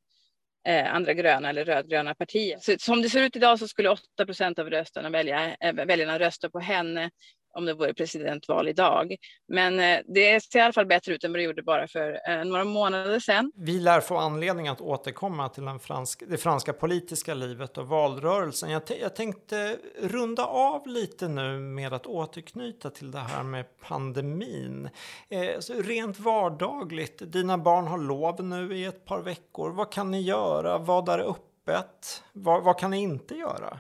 äh, 0.69 0.95
andra 0.95 1.15
gröna 1.15 1.49
eller 1.49 1.65
rödgröna 1.65 2.15
partier. 2.15 2.59
Så, 2.61 2.77
som 2.79 3.03
det 3.03 3.11
ser 3.11 3.23
ut 3.23 3.37
idag 3.37 3.59
så 3.59 3.69
skulle 3.69 3.89
8 3.89 4.27
procent 4.27 4.59
av 4.59 4.71
rösterna 4.71 5.11
välja, 5.11 5.57
väljarna 5.87 6.19
rösta 6.19 6.51
på 6.51 6.61
henne 6.61 7.11
om 7.55 7.65
det 7.65 7.75
vore 7.75 7.95
presidentval 7.95 8.69
idag. 8.69 9.17
Men 9.49 9.81
eh, 9.81 9.99
det 10.07 10.45
ser 10.45 10.59
i 10.59 10.63
alla 10.63 10.73
fall 10.73 10.87
bättre 10.87 11.15
ut 11.15 11.25
än 11.25 11.33
vad 11.33 11.39
det 11.39 11.45
gjorde 11.45 11.63
bara 11.63 11.89
för 11.89 12.21
eh, 12.29 12.45
några 12.45 12.65
månader 12.65 13.21
sedan. 13.21 13.53
Vi 13.57 13.81
lär 13.81 14.01
få 14.01 14.17
anledning 14.17 14.69
att 14.69 14.81
återkomma 14.81 15.49
till 15.49 15.65
den 15.65 15.79
fransk, 15.79 16.23
det 16.29 16.37
franska 16.37 16.73
politiska 16.73 17.35
livet 17.35 17.79
och 17.79 17.89
valrörelsen. 17.89 18.71
Jag, 18.71 18.83
jag 19.01 19.17
tänkte 19.17 19.79
runda 20.01 20.45
av 20.45 20.87
lite 20.87 21.29
nu 21.29 21.59
med 21.59 21.93
att 21.93 22.07
återknyta 22.07 22.91
till 22.91 23.11
det 23.11 23.19
här 23.19 23.43
med 23.43 23.65
pandemin. 23.81 24.89
Eh, 25.29 25.61
så 25.61 25.75
rent 25.75 26.19
vardagligt, 26.19 27.33
dina 27.33 27.59
barn 27.59 27.87
har 27.87 27.99
lov 27.99 28.45
nu 28.45 28.77
i 28.77 28.85
ett 28.85 29.05
par 29.05 29.23
veckor. 29.23 29.71
Vad 29.71 29.93
kan 29.93 30.11
ni 30.11 30.21
göra? 30.21 30.79
Vad 30.79 31.09
är 31.09 31.19
öppet? 31.19 32.23
Vad, 32.33 32.65
vad 32.65 32.79
kan 32.79 32.91
ni 32.91 33.03
inte 33.03 33.35
göra? 33.35 33.79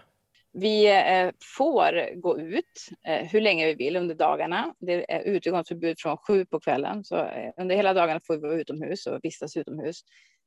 Vi 0.56 0.86
eh, 0.86 1.30
får 1.56 2.20
gå 2.20 2.38
ut 2.38 2.88
eh, 3.06 3.26
hur 3.26 3.40
länge 3.40 3.66
vi 3.66 3.74
vill 3.74 3.96
under 3.96 4.14
dagarna. 4.14 4.74
Det 4.78 5.12
är 5.12 5.22
utegångsförbud 5.22 5.96
från 5.98 6.16
sju 6.16 6.46
på 6.46 6.60
kvällen, 6.60 7.04
så 7.04 7.16
eh, 7.16 7.52
under 7.56 7.76
hela 7.76 7.94
dagarna 7.94 8.20
får 8.26 8.34
vi 8.34 8.40
vara 8.40 8.54
utomhus 8.54 9.06
och 9.06 9.18
vistas 9.22 9.56
utomhus 9.56 10.00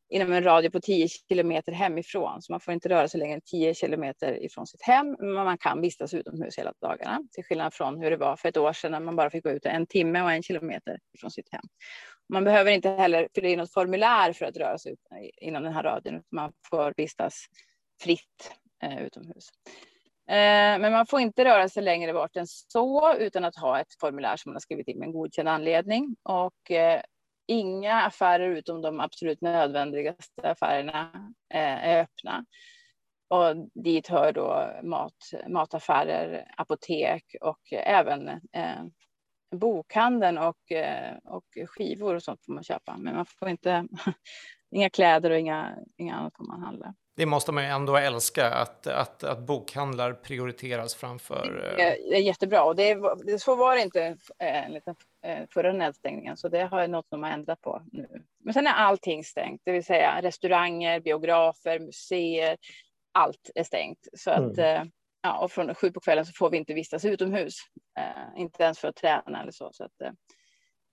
inom 0.10 0.34
en 0.34 0.44
radie 0.44 0.70
på 0.70 0.80
10 0.80 1.08
kilometer 1.08 1.72
hemifrån. 1.72 2.42
Så 2.42 2.52
man 2.52 2.60
får 2.60 2.74
inte 2.74 2.90
röra 2.90 3.08
sig 3.08 3.20
längre 3.20 3.34
än 3.34 3.42
10 3.42 3.74
kilometer 3.74 4.44
ifrån 4.46 4.68
sitt 4.68 4.82
hem, 4.82 5.16
men 5.20 5.34
man 5.34 5.58
kan 5.58 5.82
vistas 5.82 6.14
utomhus 6.14 6.58
hela 6.58 6.74
dagarna. 6.82 7.20
Till 7.32 7.44
skillnad 7.44 7.74
från 7.74 7.98
hur 8.02 8.12
det 8.12 8.18
var 8.18 8.36
för 8.36 8.50
ett 8.50 8.58
år 8.58 8.74
sedan 8.74 8.92
när 8.92 9.00
man 9.00 9.16
bara 9.16 9.30
fick 9.30 9.44
gå 9.44 9.52
ut 9.52 9.66
en 9.66 9.88
timme 9.88 10.22
och 10.22 10.32
en 10.32 10.44
kilometer 10.44 11.00
ifrån 11.18 11.32
sitt 11.32 11.52
hem. 11.52 11.64
Man 12.34 12.44
behöver 12.44 12.72
inte 12.72 12.90
heller 12.90 13.28
fylla 13.36 13.48
i 13.48 13.56
något 13.56 13.74
formulär 13.74 14.34
för 14.34 14.46
att 14.46 14.58
röra 14.58 14.78
sig 14.78 14.96
inom 15.42 15.64
den 15.64 15.74
här 15.74 15.84
radien, 15.84 16.24
man 16.32 16.54
får 16.70 16.94
vistas 16.98 17.46
fritt 18.04 18.52
eh, 18.84 19.04
utomhus. 19.04 19.50
Eh, 20.30 20.80
men 20.80 20.92
man 20.92 21.06
får 21.06 21.20
inte 21.20 21.46
röra 21.46 21.70
sig 21.70 21.84
längre 21.84 22.14
bort 22.14 22.36
än 22.36 22.48
så 22.48 23.14
utan 23.14 23.44
att 23.44 23.56
ha 23.56 23.80
ett 23.80 24.00
formulär 24.00 24.38
som 24.38 24.50
man 24.50 24.56
har 24.56 24.60
skrivit 24.60 24.88
in 24.88 25.00
med 25.00 25.06
en 25.06 25.14
godkänd 25.14 25.50
anledning. 25.50 26.16
Och 26.24 26.72
eh, 26.72 27.02
inga 27.48 28.02
affärer 28.02 28.50
utom 28.50 28.82
de 28.82 29.00
absolut 29.00 29.42
nödvändigaste 29.42 30.52
affärerna 30.52 31.12
eh, 31.54 31.88
är 31.88 32.02
öppna. 32.02 32.46
Och 33.30 33.56
dit 33.84 34.08
hör 34.08 34.32
då 34.32 34.72
mat, 34.84 35.14
mataffärer, 35.48 36.52
apotek 36.58 37.36
och 37.42 37.62
även 37.72 38.28
eh, 38.30 38.84
bokhandeln 39.56 40.38
och, 40.38 40.72
eh, 40.72 41.18
och 41.24 41.46
skivor 41.68 42.16
och 42.16 42.24
sånt 42.24 42.46
får 42.46 42.54
man 42.54 42.64
köpa. 42.64 42.98
Men 42.98 43.16
man 43.16 43.26
får 43.26 43.50
inte, 43.50 43.88
inga 44.72 44.90
kläder 44.90 45.32
och 45.32 45.40
inga, 45.40 45.78
inga 45.98 46.16
annat 46.16 46.36
får 46.38 46.44
man 46.44 46.62
handla. 46.62 46.94
Det 47.18 47.26
måste 47.26 47.52
man 47.52 47.64
ju 47.64 47.70
ändå 47.70 47.98
älska, 47.98 48.50
att, 48.50 48.88
att, 48.88 49.24
att 49.24 49.40
bokhandlar 49.40 50.14
prioriteras 50.14 50.96
framför... 50.96 51.74
Det 51.78 51.84
är, 51.84 52.10
det 52.10 52.16
är 52.16 52.22
jättebra 52.22 52.64
och 52.64 52.76
det, 52.76 52.92
är, 52.92 53.38
så 53.38 53.56
var 53.56 53.76
det 53.76 53.82
inte 53.82 54.18
enligt 54.40 54.88
eh, 55.24 55.48
förra 55.54 55.74
nedstängningen, 55.74 56.38
så 56.38 56.50
det 56.50 56.64
har 56.64 56.88
något 56.88 57.06
de 57.10 57.24
har 57.24 57.30
ändrat 57.30 57.62
på 57.62 57.82
nu. 57.92 58.24
Men 58.44 58.54
sen 58.54 58.68
är 58.68 58.74
allting 58.74 59.24
stängt, 59.24 59.62
det 59.66 59.72
vill 59.72 59.86
säga 59.86 60.22
restauranger, 60.22 61.00
biografer, 61.00 61.80
museer, 61.80 62.58
allt 63.12 63.50
är 63.56 63.64
stängt. 63.64 64.08
Så 64.18 64.32
att, 64.32 64.58
mm. 64.58 64.82
Eh, 64.82 64.84
ja, 65.22 65.40
och 65.40 65.52
från 65.52 65.76
sju 65.76 65.92
på 65.92 66.00
kvällen 66.00 66.26
så 66.26 66.34
får 66.34 66.50
vi 66.50 66.58
inte 66.58 66.74
vistas 66.74 67.06
utomhus, 67.06 67.56
eh, 68.00 68.42
inte 68.42 68.64
ens 68.64 68.80
för 68.80 68.88
att 68.88 68.96
träna 68.96 69.42
eller 69.42 69.52
så. 69.52 69.70
så 69.74 69.84
att, 69.84 69.98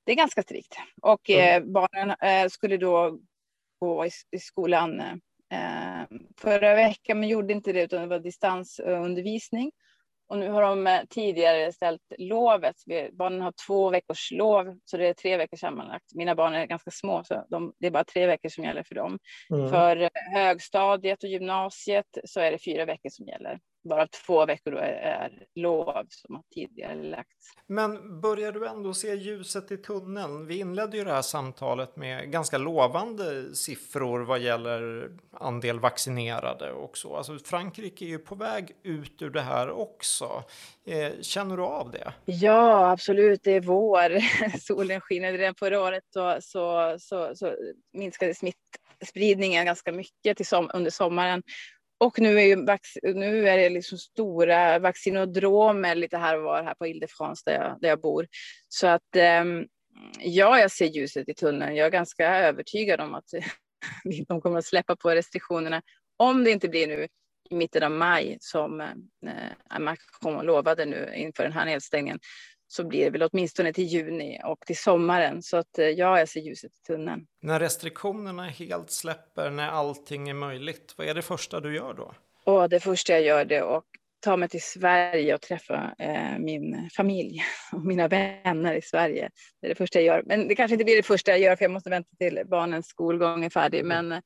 det 0.05 0.13
är 0.13 0.17
ganska 0.17 0.43
strikt. 0.43 0.77
Och 1.03 1.31
mm. 1.31 1.73
barnen 1.73 2.51
skulle 2.51 2.77
då 2.77 3.19
gå 3.81 4.07
i, 4.07 4.39
skolan 4.39 5.01
Eh, 5.01 5.15
förra 6.41 6.75
veckan, 6.75 7.21
men 7.21 7.29
gjorde 7.29 7.53
inte 7.53 7.73
det 7.73 7.83
utan 7.83 8.01
det 8.01 8.07
var 8.07 8.19
distansundervisning. 8.19 9.73
Och 10.29 10.39
nu 10.39 10.51
har 10.51 10.63
de 10.63 10.87
eh, 10.87 11.01
tidigare 11.11 11.73
ställt 11.73 12.03
lovet. 12.19 12.77
Barnen 13.13 13.41
har 13.41 13.53
två 13.67 13.91
veckors 13.91 14.31
lov, 14.33 14.79
så 14.85 14.97
det 14.97 15.07
är 15.07 15.15
tre 15.15 15.37
veckor 15.37 15.57
sammanlagt. 15.57 16.15
Mina 16.15 16.35
barn 16.35 16.55
är 16.55 16.67
ganska 16.67 16.91
små, 16.91 17.25
så 17.25 17.47
de, 17.51 17.73
det 17.79 17.87
är 17.87 17.91
bara 17.91 18.05
tre 18.05 18.27
veckor 18.27 18.49
som 18.49 18.65
gäller 18.65 18.83
för 18.83 18.95
dem. 18.95 19.19
Mm. 19.55 19.71
För 19.71 20.11
högstadiet 20.35 21.23
och 21.23 21.29
gymnasiet 21.29 22.19
så 22.25 22.41
är 22.41 22.51
det 22.51 22.65
fyra 22.65 22.85
veckor 22.85 23.11
som 23.11 23.27
gäller 23.27 23.59
bara 23.85 24.07
två 24.07 24.47
veckor 24.47 24.71
då 24.71 24.79
är, 24.79 24.93
är 24.93 25.47
lov 25.55 26.07
som 26.09 26.35
har 26.35 26.45
tidigare 26.55 26.95
lagts. 26.95 27.53
Men 27.67 28.21
börjar 28.21 28.53
du 28.53 28.67
ändå 28.67 28.95
se 28.95 29.15
ljuset 29.15 29.73
i 29.73 29.77
tunneln? 29.77 30.47
Vi 30.47 30.59
inledde 30.59 30.97
ju 30.97 31.05
det 31.05 31.13
här 31.13 31.23
samtalet 31.23 31.97
med 31.97 32.31
ganska 32.31 32.59
lovande 32.59 33.55
siffror 33.55 34.21
vad 34.21 34.41
gäller 34.41 35.11
andel 35.33 35.81
vaccinerade 35.81 36.73
och 36.73 36.97
så. 36.99 37.17
Alltså 37.17 37.39
Frankrike 37.39 38.05
är 38.05 38.09
ju 38.09 38.19
på 38.19 38.35
väg 38.35 38.77
ut 38.83 39.23
ur 39.23 39.31
det 39.31 39.41
här 39.41 39.71
också. 39.71 40.45
Eh, 40.87 41.13
känner 41.21 41.57
du 41.57 41.63
av 41.63 41.91
det? 41.91 42.13
Ja, 42.25 42.91
absolut. 42.91 43.41
Det 43.43 43.53
är 43.53 43.61
vår. 43.61 44.19
Solen 44.59 45.01
skiner. 45.01 45.33
Redan 45.33 45.55
förra 45.55 45.81
året 45.81 46.05
så, 46.11 46.39
så, 46.41 46.97
så, 46.99 47.37
så 47.37 47.55
minskade 47.93 48.35
smittspridningen 48.35 49.67
ganska 49.67 49.93
mycket 49.93 50.37
till 50.37 50.47
som, 50.47 50.71
under 50.75 50.91
sommaren 50.91 51.43
och 51.99 52.21
nu 52.21 52.41
är, 52.41 52.45
ju 52.45 52.57
nu 53.15 53.49
är 53.49 53.59
det 53.59 53.71
liksom 53.71 53.99
stora 53.99 54.79
vaccinodromer 54.79 55.95
lite 55.95 56.19
här 56.19 56.37
och 56.37 56.43
var 56.43 56.63
här 56.63 56.75
på 56.75 56.87
Ile-de-France 56.87 57.43
där 57.47 57.55
jag, 57.55 57.81
där 57.81 57.89
jag 57.89 58.01
bor. 58.01 58.27
Så 58.69 58.87
att 58.87 59.17
ehm, 59.17 59.67
ja, 60.21 60.61
jag 60.61 60.71
ser 60.71 60.87
ljuset 60.87 61.29
i 61.29 61.35
tunneln. 61.35 61.77
Jag 61.77 61.87
är 61.87 61.91
ganska 61.91 62.37
övertygad 62.37 63.01
om 63.01 63.15
att 63.15 63.25
de 64.29 64.41
kommer 64.41 64.59
att 64.59 64.67
släppa 64.67 64.97
på 64.97 65.11
restriktionerna. 65.11 65.83
Om 66.17 66.45
det 66.45 66.51
inte 66.51 66.69
blir 66.69 66.87
nu 66.87 67.09
i 67.51 67.55
mitten 67.55 67.83
av 67.83 67.91
maj 67.91 68.37
som 68.41 68.81
eh, 68.81 69.79
Macron 69.79 70.47
lovade 70.47 70.85
nu 70.85 71.13
inför 71.15 71.43
den 71.43 71.53
här 71.53 71.65
nedstängningen 71.65 72.19
så 72.67 72.85
blir 72.85 73.05
det 73.05 73.11
väl 73.11 73.29
åtminstone 73.33 73.73
till 73.73 73.85
juni 73.85 74.41
och 74.45 74.61
till 74.67 74.77
sommaren. 74.77 75.43
Så 75.43 75.57
att 75.57 75.79
eh, 75.79 75.87
ja, 75.87 76.19
jag 76.19 76.29
ser 76.29 76.41
ljuset 76.41 76.73
i 76.73 76.87
tunneln. 76.87 77.27
När 77.43 77.61
restriktionerna 77.61 78.45
helt 78.45 78.91
släpper, 78.91 79.51
när 79.51 79.69
allting 79.69 80.29
är 80.29 80.35
möjligt, 80.35 80.95
vad 80.97 81.07
är 81.07 81.15
det 81.15 81.23
första 81.23 81.61
du 81.61 81.77
gör 81.77 81.95
då? 81.95 82.15
Och 82.45 82.69
det 82.69 82.81
första 82.81 83.13
jag 83.13 83.23
gör 83.23 83.45
det 83.45 83.61
att 83.61 83.85
ta 84.21 84.37
mig 84.37 84.49
till 84.49 84.63
Sverige 84.63 85.35
och 85.35 85.41
träffa 85.41 85.95
eh, 85.99 86.39
min 86.39 86.91
familj 86.97 87.43
och 87.73 87.85
mina 87.85 88.09
vänner 88.09 88.75
i 88.75 88.83
Sverige. 88.83 89.31
Det 89.61 89.67
är 89.67 89.69
det 89.69 89.75
första 89.75 90.01
jag 90.01 90.07
gör. 90.07 90.23
Men 90.27 90.49
det 90.49 90.55
kanske 90.55 90.75
inte 90.75 90.85
blir 90.85 90.97
det 90.97 91.03
första 91.03 91.31
jag 91.31 91.41
gör 91.41 91.57
för 91.57 91.65
jag 91.65 91.73
måste 91.73 91.91
vänta 91.91 92.11
till 92.19 92.43
barnens 92.47 92.87
skolgång 92.87 93.45
är 93.45 93.51
färdig. 93.51 93.81
Mm. 93.81 94.09
Men 94.09 94.23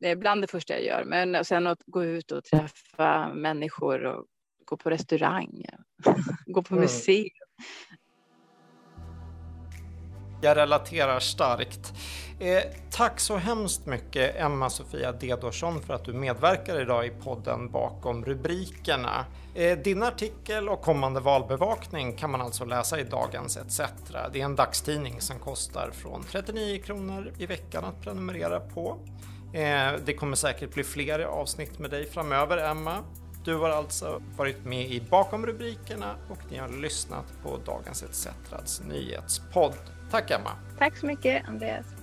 det 0.00 0.08
är 0.08 0.16
bland 0.16 0.42
det 0.42 0.46
första 0.46 0.74
jag 0.74 0.84
gör. 0.84 1.04
Men 1.04 1.44
sen 1.44 1.66
att 1.66 1.82
gå 1.86 2.04
ut 2.04 2.32
och 2.32 2.44
träffa 2.44 3.34
människor 3.34 4.04
och 4.04 4.26
gå 4.64 4.76
på 4.76 4.90
restaurang, 4.90 5.64
gå 6.46 6.62
på 6.62 6.74
mm. 6.74 6.82
museum. 6.82 7.47
Jag 10.40 10.56
relaterar 10.56 11.20
starkt. 11.20 11.92
Eh, 12.40 12.62
tack 12.90 13.20
så 13.20 13.36
hemskt 13.36 13.86
mycket 13.86 14.36
Emma-Sofia 14.36 15.12
Dedorsson 15.12 15.82
för 15.82 15.94
att 15.94 16.04
du 16.04 16.12
medverkar 16.12 16.80
idag 16.80 17.06
i 17.06 17.10
podden 17.10 17.70
bakom 17.70 18.24
rubrikerna. 18.24 19.24
Eh, 19.54 19.78
din 19.78 20.02
artikel 20.02 20.68
och 20.68 20.82
kommande 20.82 21.20
valbevakning 21.20 22.16
kan 22.16 22.30
man 22.30 22.40
alltså 22.40 22.64
läsa 22.64 23.00
i 23.00 23.04
Dagens 23.04 23.56
ETC. 23.56 23.80
Det 24.32 24.40
är 24.40 24.44
en 24.44 24.56
dagstidning 24.56 25.20
som 25.20 25.38
kostar 25.38 25.90
från 25.90 26.24
39 26.24 26.82
kronor 26.82 27.32
i 27.38 27.46
veckan 27.46 27.84
att 27.84 28.00
prenumerera 28.00 28.60
på. 28.60 28.98
Eh, 29.52 29.92
det 30.04 30.14
kommer 30.14 30.36
säkert 30.36 30.74
bli 30.74 30.84
fler 30.84 31.20
avsnitt 31.20 31.78
med 31.78 31.90
dig 31.90 32.06
framöver 32.06 32.70
Emma. 32.70 33.04
Du 33.48 33.56
har 33.56 33.70
alltså 33.70 34.22
varit 34.36 34.64
med 34.64 34.90
i 34.90 35.00
Bakom 35.10 35.46
rubrikerna 35.46 36.14
och 36.28 36.38
ni 36.50 36.58
har 36.58 36.68
lyssnat 36.68 37.24
på 37.42 37.56
Dagens 37.66 38.02
ETCs 38.02 38.82
nyhetspodd. 38.88 39.74
Tack 40.10 40.30
Emma! 40.30 40.50
Tack 40.78 40.96
så 40.96 41.06
mycket 41.06 41.48
Andreas! 41.48 41.97